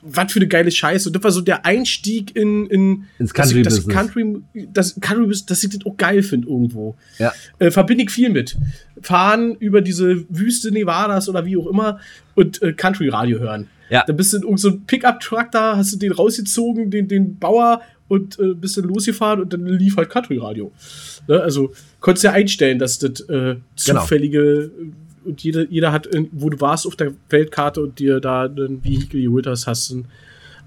[0.01, 1.07] was für eine geile Scheiße.
[1.09, 3.87] Und das war so der Einstieg in, in Ins dass ich- dass ich.
[3.87, 4.41] Country,
[4.73, 6.95] das Country, dass ich das auch geil finde irgendwo.
[7.19, 7.31] ja.
[7.59, 8.57] Äh, verbinde ich viel mit.
[9.01, 11.99] Fahren über diese Wüste Nevadas oder wie auch immer
[12.35, 13.67] und äh, Country Radio hören.
[13.89, 14.03] Ja.
[14.05, 17.81] Dann bist du in irgendein so Pickup-Truck da, hast du den rausgezogen, den, den Bauer
[18.13, 20.71] und äh, bist dann losgefahren und dann lief halt Country Radio.
[21.27, 21.41] Ne?
[21.41, 23.55] Also konntest ja einstellen, dass das äh,
[23.85, 24.01] Genau.
[24.01, 24.69] zufällige äh,
[25.25, 29.21] und jeder, jeder hat, wo du warst auf der Weltkarte und dir da ein Vehikel
[29.21, 30.05] geholt hast, hast einen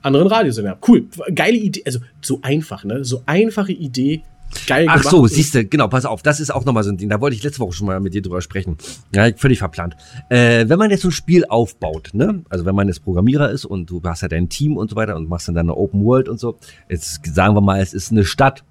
[0.03, 0.79] anderen Radiosender.
[0.87, 3.05] Cool, geile Idee, also so einfach, ne?
[3.05, 4.23] So einfache Idee,
[4.67, 7.09] geil Ach so, siehst du, genau, pass auf, das ist auch nochmal so ein Ding,
[7.09, 8.77] da wollte ich letzte Woche schon mal mit dir drüber sprechen.
[9.15, 9.97] Ja, völlig verplant.
[10.29, 13.65] Äh, wenn man jetzt so ein Spiel aufbaut, ne, also wenn man jetzt Programmierer ist
[13.65, 16.29] und du hast ja dein Team und so weiter und machst dann deine Open World
[16.29, 18.65] und so, jetzt sagen wir mal, es ist eine Stadt.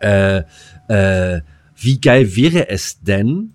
[0.00, 0.42] Äh,
[0.88, 1.40] äh,
[1.76, 3.52] wie geil wäre es denn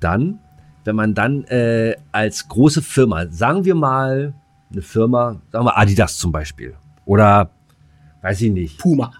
[0.00, 0.38] dann,
[0.84, 4.34] wenn man dann äh, als große Firma, sagen wir mal,
[4.70, 7.50] eine Firma, sagen wir Adidas zum Beispiel, oder
[8.22, 9.12] weiß ich nicht, Puma.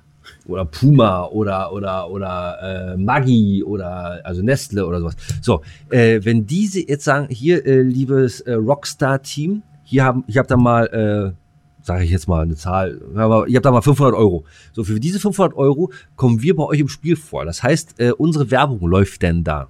[0.46, 5.16] Oder Puma oder oder oder äh, Maggi oder also Nestle oder sowas.
[5.40, 10.38] So, äh, wenn diese jetzt sagen, hier äh, liebes äh, Rockstar Team, hier haben ich
[10.38, 10.86] habe da mal
[11.34, 11.44] äh,
[11.84, 14.44] sage ich jetzt mal eine Zahl, aber ihr habt da mal 500 Euro.
[14.72, 17.44] So für diese 500 Euro kommen wir bei euch im Spiel vor.
[17.44, 19.68] Das heißt, äh, unsere Werbung läuft denn da.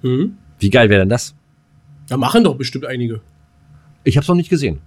[0.00, 0.38] Hm?
[0.58, 1.34] Wie geil wäre denn das?
[2.08, 3.20] Da machen doch bestimmt einige.
[4.04, 4.80] Ich habe es noch nicht gesehen.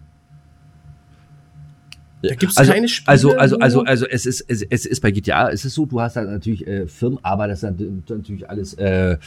[2.23, 5.11] Da gibt's also, keine Spiele, Also, also, also, also es ist, es, es ist bei
[5.11, 8.75] GTA, es ist so, du hast halt natürlich äh, Firmen, aber das sind natürlich alles
[8.75, 9.17] äh,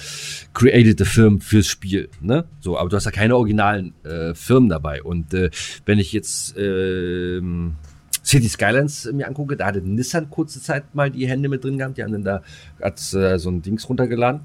[0.55, 2.47] created Firmen fürs Spiel, ne?
[2.61, 5.03] So, aber du hast ja keine originalen äh, Firmen dabei.
[5.03, 5.51] Und äh,
[5.85, 7.77] wenn ich jetzt ähm,
[8.25, 11.99] City Skylines mir angucke, da hatte Nissan kurze Zeit mal die Hände mit drin gehabt.
[11.99, 12.43] Die haben dann da
[12.81, 14.41] hat, äh, so ein Dings runtergeladen,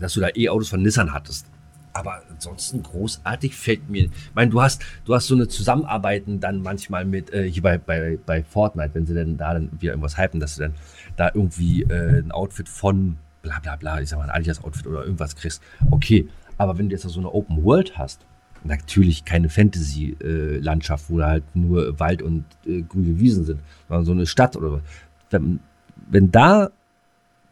[0.00, 1.46] dass du da E-Autos von Nissan hattest.
[1.92, 4.04] Aber ansonsten großartig fällt mir.
[4.04, 7.78] Ich meine, du hast, du hast so eine Zusammenarbeiten dann manchmal mit, äh, hier bei,
[7.78, 10.74] bei, bei Fortnite, wenn sie denn da dann wieder irgendwas hypen, dass du dann
[11.16, 15.02] da irgendwie äh, ein Outfit von bla bla bla, ich sag mal, ein Adidas-Outfit oder
[15.02, 15.62] irgendwas kriegst.
[15.90, 16.28] Okay,
[16.58, 18.24] aber wenn du jetzt so eine Open World hast,
[18.64, 24.12] natürlich keine Fantasy-Landschaft, wo da halt nur Wald und äh, grüne Wiesen sind, sondern so
[24.12, 24.82] eine Stadt oder was.
[25.30, 25.60] Wenn,
[26.08, 26.70] wenn da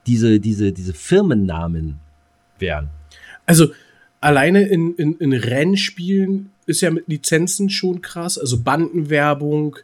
[0.07, 1.99] diese, diese, diese Firmennamen
[2.59, 2.89] wären.
[3.47, 3.69] Also
[4.21, 9.77] alleine in, in, in Rennspielen ist ja mit Lizenzen schon krass, also Bandenwerbung,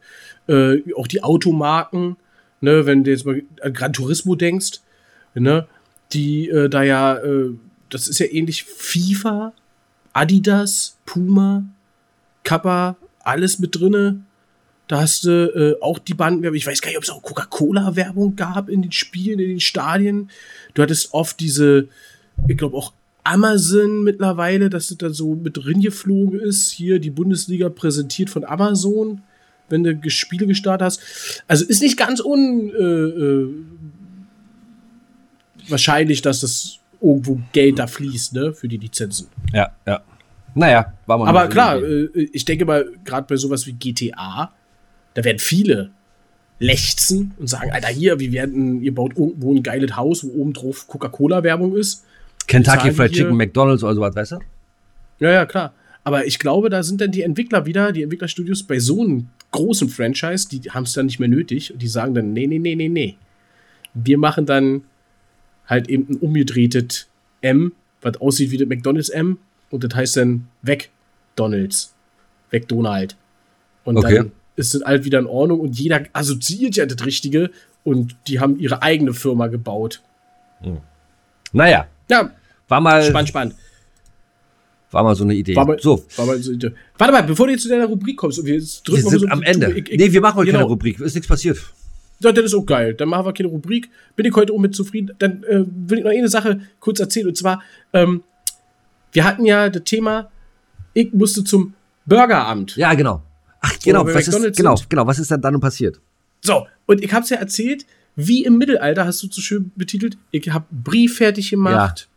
[0.48, 2.16] äh, auch die Automarken,
[2.60, 4.80] ne, wenn du jetzt mal an Gran Turismo denkst,
[5.34, 5.66] ne,
[6.12, 7.50] die äh, da ja, äh,
[7.90, 9.52] das ist ja ähnlich FIFA,
[10.12, 11.64] Adidas, Puma,
[12.42, 14.20] Kappa, alles mit drinne.
[14.86, 16.56] Da hast du äh, auch die Bandenwerbung.
[16.56, 20.30] Ich weiß gar nicht, ob es auch Coca-Cola-Werbung gab in den Spielen, in den Stadien.
[20.74, 21.88] Du hattest oft diese,
[22.46, 22.92] ich glaube auch
[23.24, 26.70] Amazon mittlerweile, dass das da so mit drin geflogen ist.
[26.70, 29.22] Hier die Bundesliga präsentiert von Amazon,
[29.70, 31.42] wenn du Spiele gestartet hast.
[31.48, 33.48] Also ist nicht ganz un äh, äh,
[35.68, 39.28] wahrscheinlich, dass das irgendwo Geld da fließt, ne, für die Lizenzen.
[39.52, 40.02] Ja, ja.
[40.54, 41.28] Naja, war man.
[41.28, 44.52] Aber klar, äh, ich denke mal, gerade bei sowas wie GTA,
[45.14, 45.90] da werden viele
[46.58, 50.52] lechzen und sagen, Alter, hier, wir werden, ihr baut irgendwo ein geiles Haus, wo oben
[50.52, 52.04] drauf Coca-Cola-Werbung ist.
[52.46, 54.38] Kentucky Fried Chicken, McDonalds oder sowas, weißt du?
[55.20, 55.72] Ja, ja, klar.
[56.02, 59.88] Aber ich glaube, da sind dann die Entwickler wieder, die Entwicklerstudios bei so einem großen
[59.88, 62.74] Franchise, die haben es dann nicht mehr nötig und die sagen dann, nee, nee, nee,
[62.74, 63.16] nee, nee.
[63.94, 64.82] Wir machen dann
[65.66, 67.08] halt eben ein umgedrehtes
[67.40, 67.72] M,
[68.02, 69.38] was aussieht wie das McDonalds M
[69.70, 70.90] und das heißt dann weg
[71.36, 71.94] Donalds,
[72.50, 73.16] weg Donald.
[73.84, 74.16] Und okay.
[74.16, 77.50] dann ist das halt wieder in Ordnung und jeder assoziiert ja das Richtige
[77.82, 80.02] und die haben ihre eigene Firma gebaut.
[80.60, 80.78] Hm.
[81.52, 81.86] Naja.
[82.08, 82.30] Ja.
[82.68, 83.02] War mal.
[83.02, 83.54] Spannend, spannend.
[84.90, 85.56] War mal so eine Idee.
[85.56, 86.04] War mal, so.
[86.16, 86.72] War mal so eine Idee.
[86.96, 89.72] Warte mal, bevor du jetzt zu deiner Rubrik kommst, wir, wir sind so am Ende.
[89.72, 90.60] Ich, ich, nee, wir machen heute genau.
[90.60, 91.00] keine Rubrik.
[91.00, 91.58] Ist nichts passiert.
[92.20, 92.94] Ja, das ist auch geil.
[92.94, 93.90] Dann machen wir keine Rubrik.
[94.14, 95.14] Bin ich heute auch mit zufrieden.
[95.18, 97.26] Dann äh, will ich noch eine Sache kurz erzählen.
[97.26, 97.60] Und zwar,
[97.92, 98.22] ähm,
[99.12, 100.30] wir hatten ja das Thema,
[100.92, 101.74] ich musste zum
[102.06, 102.76] Burgeramt.
[102.76, 103.22] Ja, genau.
[103.60, 104.06] Ach, genau.
[104.06, 105.06] Was ist, genau, genau.
[105.06, 106.00] Was ist dann dann passiert?
[106.40, 107.84] So, und ich hab's ja erzählt,
[108.16, 110.16] wie im Mittelalter, hast du so schön betitelt.
[110.30, 112.08] Ich hab Brief fertig gemacht,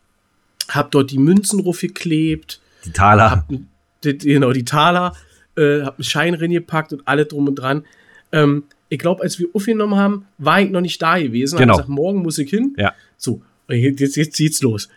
[0.67, 0.75] ja.
[0.75, 2.61] hab dort die Münzen geklebt.
[2.85, 3.31] Die Taler.
[3.31, 3.49] Hab,
[4.03, 5.15] die, genau, die Taler.
[5.55, 7.83] Äh, hab einen Schein reingepackt und alle drum und dran.
[8.31, 11.57] Ähm, ich glaube, als wir aufgenommen haben, war ich noch nicht da gewesen.
[11.57, 11.73] Genau.
[11.73, 12.75] Ich gesagt, morgen muss ich hin.
[12.77, 12.93] Ja.
[13.17, 14.87] So, jetzt, jetzt geht's los.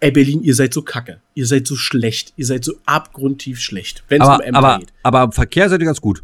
[0.00, 1.20] Ey, Berlin, ihr seid so kacke.
[1.34, 2.34] Ihr seid so schlecht.
[2.36, 4.92] Ihr seid so abgrundtief schlecht, wenn es um M aber, geht.
[5.02, 6.22] Aber im Verkehr seid ihr ganz gut.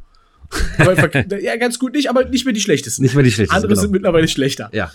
[1.41, 3.03] ja, ganz gut nicht, aber nicht mehr die schlechtesten.
[3.03, 3.57] Nicht mehr die schlechtesten.
[3.57, 3.81] Andere genau.
[3.83, 4.71] sind mittlerweile schlechter.
[4.73, 4.91] Ja.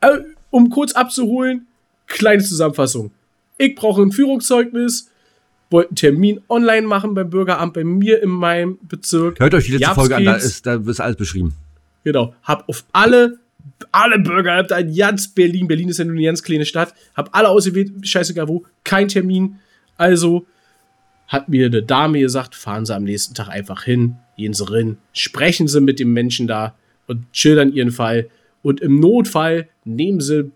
[0.00, 1.66] Also, um kurz abzuholen,
[2.06, 3.10] kleine Zusammenfassung.
[3.58, 5.10] Ich brauche ein Führungszeugnis,
[5.70, 9.40] wollte einen Termin online machen beim Bürgeramt bei mir in meinem Bezirk.
[9.40, 11.54] Hört euch die letzte Folge an, da ist, da ist alles beschrieben.
[12.04, 12.34] Genau.
[12.42, 13.38] Hab auf alle,
[13.92, 17.48] alle Bürgerämter in ganz Berlin, Berlin ist ja nur eine ganz kleine Stadt, hab alle
[17.48, 19.56] ausgewählt, scheißegal wo, kein Termin.
[19.96, 20.46] Also
[21.26, 24.96] hat mir eine Dame gesagt, fahren Sie am nächsten Tag einfach hin, gehen Sie rein,
[25.12, 26.74] sprechen Sie mit dem Menschen da
[27.06, 28.30] und schildern Ihren Fall.
[28.62, 30.50] Und im Notfall nehmen Sie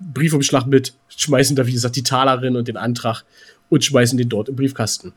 [0.00, 3.24] Briefumschlag mit, schmeißen da, wie gesagt, die Talerin und den Antrag
[3.68, 5.12] und schmeißen den dort im Briefkasten.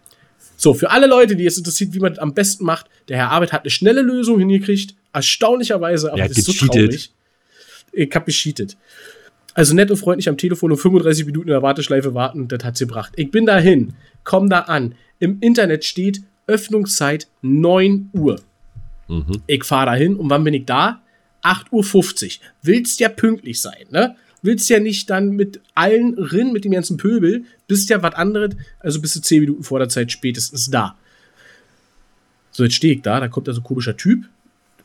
[0.57, 3.31] So, für alle Leute, die es interessiert, wie man das am besten macht, der Herr
[3.31, 7.11] Arbeit hat eine schnelle Lösung hingekriegt, erstaunlicherweise, aber das ist so traurig.
[7.91, 8.77] Ich hab gescheatet.
[9.53, 12.79] Also nett und freundlich am Telefon und 35 Minuten in der Warteschleife warten, das hat's
[12.79, 13.13] gebracht.
[13.15, 13.93] Ich bin dahin,
[14.23, 14.95] komm da an.
[15.19, 18.41] Im Internet steht Öffnungszeit 9 Uhr.
[19.07, 19.41] Mhm.
[19.47, 21.01] Ich fahre dahin und wann bin ich da?
[21.43, 22.45] 8.50 Uhr.
[22.61, 24.15] Willst ja pünktlich sein, ne?
[24.41, 28.55] willst ja nicht dann mit allen Rinnen, mit dem ganzen Pöbel, bist ja was anderes,
[28.79, 30.95] also bist du zehn Minuten vor der Zeit spätestens da.
[32.51, 34.25] So, jetzt stehe ich da, da kommt da so ein komischer Typ,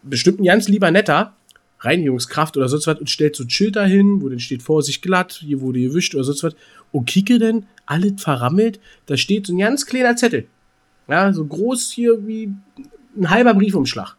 [0.02, 1.34] bestimmt ein ganz lieber netter,
[1.80, 5.40] Reinigungskraft oder sonst was und stellt so ein Schild dahin, wo dann steht Vorsicht glatt,
[5.44, 6.54] hier wurde gewischt oder sonst was
[6.92, 10.46] und kicke dann, alles verrammelt, da steht so ein ganz kleiner Zettel.
[11.08, 12.52] Ja, so groß hier wie
[13.16, 14.16] ein halber Briefumschlag.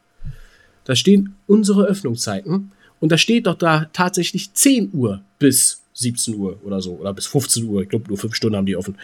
[0.83, 6.59] Da stehen unsere Öffnungszeiten und da steht doch da tatsächlich 10 Uhr bis 17 Uhr
[6.63, 6.93] oder so.
[6.93, 7.81] Oder bis 15 Uhr.
[7.81, 8.97] Ich glaube, nur 5 Stunden haben die offen.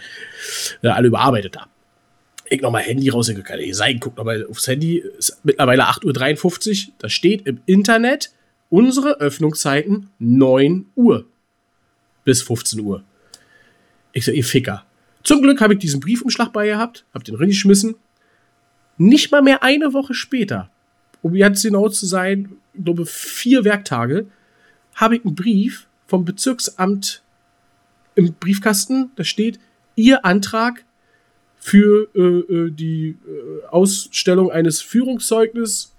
[0.81, 1.67] Ja, alle überarbeitet da.
[2.49, 3.45] Ich nochmal Handy rausgegangen.
[3.45, 3.99] Kann nicht sein.
[3.99, 4.97] Guck nochmal aufs Handy.
[4.97, 6.93] Ist mittlerweile 8.53 Uhr.
[6.99, 8.31] Da steht im Internet
[8.69, 11.25] unsere Öffnungszeiten 9 Uhr
[12.25, 13.03] bis 15 Uhr.
[14.13, 14.85] Ich sag, ihr Ficker.
[15.23, 17.95] Zum Glück habe ich diesen Briefumschlag bei gehabt, hab den reingeschmissen.
[18.97, 20.69] Nicht mal mehr eine Woche später
[21.21, 24.27] um jetzt genau zu sein, ich glaube vier Werktage,
[24.95, 27.21] habe ich einen Brief vom Bezirksamt
[28.15, 29.11] im Briefkasten.
[29.15, 29.59] Da steht,
[29.95, 30.85] Ihr Antrag
[31.57, 35.93] für äh, äh, die äh, Ausstellung eines Führungszeugnisses.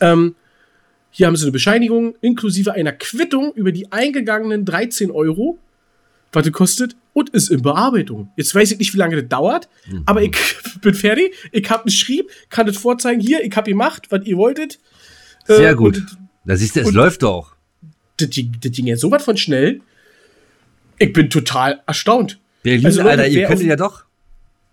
[0.00, 0.34] Ähm,
[1.10, 5.58] hier haben Sie eine Bescheinigung inklusive einer Quittung über die eingegangenen 13 Euro,
[6.32, 8.30] was kostet, und ist in Bearbeitung.
[8.36, 10.02] Jetzt weiß ich nicht, wie lange das dauert, Mhm.
[10.06, 10.32] aber ich
[10.82, 11.32] bin fertig.
[11.52, 13.20] Ich habe einen Schrieb, kann das vorzeigen.
[13.20, 14.78] Hier, ich habe gemacht, was ihr wolltet.
[15.46, 15.96] Sehr Äh, gut.
[15.96, 17.54] und Da siehst du, es läuft doch.
[18.18, 19.80] Das, ging- das ging ja so was von schnell.
[20.98, 22.38] Ich bin total erstaunt.
[22.62, 24.04] Berlin, Also, Leute, Alter, ihr wer könntet auf- ja doch.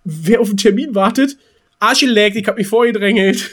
[0.05, 1.37] Wer auf den Termin wartet,
[1.79, 3.49] Arsch geleckt, ich habe mich vorgedrängelt.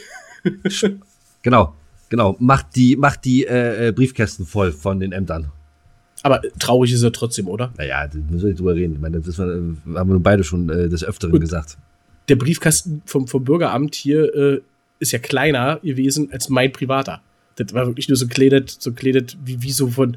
[1.43, 1.75] Genau,
[2.09, 2.37] genau.
[2.39, 5.51] Macht die, macht die äh, äh, Briefkästen voll von den Ämtern.
[6.23, 7.73] Aber traurig ist er trotzdem, oder?
[7.79, 8.95] Naja, da müssen wir nicht drüber reden.
[8.95, 11.77] Ich meine, das äh, haben wir beide schon äh, des Öfteren Und- gesagt.
[12.29, 14.61] Der Briefkasten vom, vom Bürgeramt hier äh,
[15.01, 17.23] ist ja kleiner gewesen als mein privater.
[17.57, 20.16] Das war wirklich nur so kledet, so kledet wie, wie so von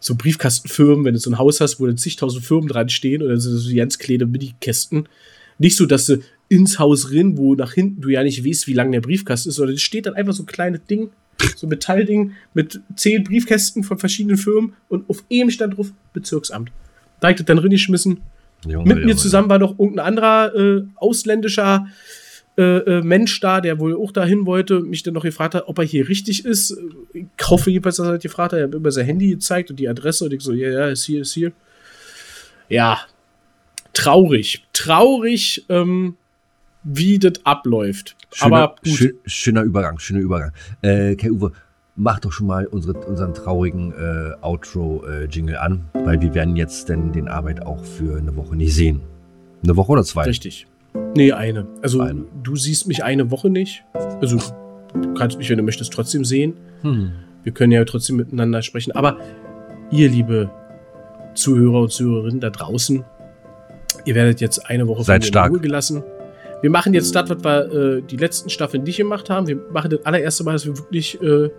[0.00, 3.36] so Briefkastenfirmen, wenn du so ein Haus hast, wo dann zigtausend Firmen dran stehen oder
[3.38, 5.08] so, so ganz kleine Mini-Kästen.
[5.58, 6.18] Nicht so, dass du
[6.48, 9.56] ins Haus rin, wo nach hinten du ja nicht weißt, wie lang der Briefkasten ist,
[9.56, 11.10] sondern es steht dann einfach so ein kleines Ding,
[11.56, 16.70] so ein Metallding mit zehn Briefkästen von verschiedenen Firmen und auf einem stand drauf Bezirksamt.
[17.20, 18.20] Da ich das dann reingeschmissen.
[18.66, 19.16] Junge, Mit mir Junge.
[19.16, 21.86] zusammen war noch irgendein anderer äh, ausländischer
[22.56, 25.78] äh, äh, Mensch da, der wohl auch dahin wollte, mich dann noch gefragt hat, ob
[25.78, 26.76] er hier richtig ist.
[27.12, 28.58] Ich hoffe jedenfalls, dass er das gefragt hat.
[28.58, 31.04] Er hat immer sein Handy gezeigt und die Adresse und ich so, ja, ja, ist
[31.04, 31.52] hier, ist hier.
[32.68, 33.00] Ja,
[33.92, 36.16] traurig, traurig, ähm,
[36.88, 38.16] wie das abläuft.
[38.32, 40.52] Schöner, Aber schön, schöner Übergang, schöner Übergang.
[40.82, 41.52] Äh, Kai Uwe,
[41.96, 47.12] mach doch schon mal unsere, unseren traurigen äh, Outro-Jingle an, weil wir werden jetzt denn
[47.12, 49.00] den Arbeit auch für eine Woche nicht sehen.
[49.62, 50.22] Eine Woche oder zwei?
[50.22, 50.66] richtig.
[51.14, 51.66] Nee, eine.
[51.82, 52.24] Also, Eine.
[52.42, 53.84] du siehst mich eine Woche nicht.
[54.20, 54.38] Also,
[54.94, 56.54] du kannst mich, wenn du möchtest, trotzdem sehen.
[56.82, 57.12] Hm.
[57.42, 58.92] Wir können ja trotzdem miteinander sprechen.
[58.92, 59.18] Aber
[59.90, 60.50] ihr, liebe
[61.34, 63.04] Zuhörer und Zuhörerinnen da draußen,
[64.04, 66.02] ihr werdet jetzt eine Woche Seid mir in Ruhe gelassen.
[66.62, 69.46] Wir machen jetzt das, was wir äh, die letzten Staffeln nicht gemacht haben.
[69.46, 71.50] Wir machen das allererste Mal, dass wir wirklich äh,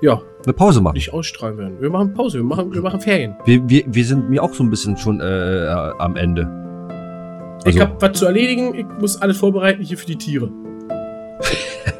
[0.00, 0.94] ja, Eine Pause machen.
[0.94, 1.80] nicht ausstrahlen werden.
[1.80, 3.34] Wir machen Pause, wir machen, wir machen Ferien.
[3.44, 6.42] Wir, wir, wir sind mir auch so ein bisschen schon äh, äh, am Ende.
[7.64, 10.50] ich Also- habe was zu erledigen, ich muss alles vorbereiten hier für die Tiere.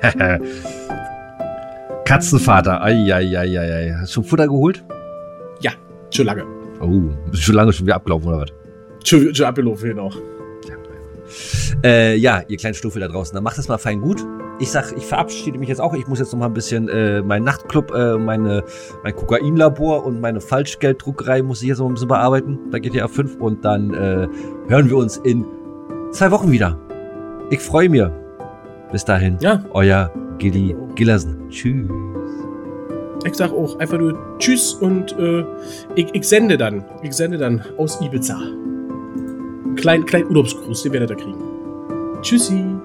[2.04, 3.94] Katzenvater, eieieiei.
[4.00, 4.84] Hast du schon Futter geholt?
[5.60, 5.72] Ja,
[6.10, 6.44] schon lange.
[6.80, 8.48] Oh, bist schon lange schon wieder abgelaufen oder was?
[9.04, 10.16] Schon, schon abgelaufen noch.
[11.84, 14.24] Äh, ja, ihr kleinen Stufe da draußen, dann macht das mal fein gut.
[14.60, 15.94] Ich sag, ich verabschiede mich jetzt auch.
[15.94, 18.64] Ich muss jetzt noch mal ein bisschen äh, meinen Nachtclub, äh, meine,
[19.04, 22.58] mein Kokainlabor und meine Falschgelddruckerei muss ich jetzt noch ein bisschen bearbeiten.
[22.72, 24.26] Da geht ja auf 5 und dann äh,
[24.66, 25.44] hören wir uns in
[26.10, 26.76] zwei Wochen wieder.
[27.50, 28.02] Ich freue mich.
[28.90, 31.48] Bis dahin, Ja, euer Gilly Gillersen.
[31.50, 31.88] Tschüss.
[33.24, 35.44] Ich sag auch einfach nur Tschüss und äh,
[35.94, 36.84] ich, ich sende dann.
[37.02, 38.38] Ich sende dann aus Ibiza.
[39.76, 41.47] Klein, kleinen Urlaubsgruß, den werdet ihr kriegen.
[42.22, 42.77] Tschüssi.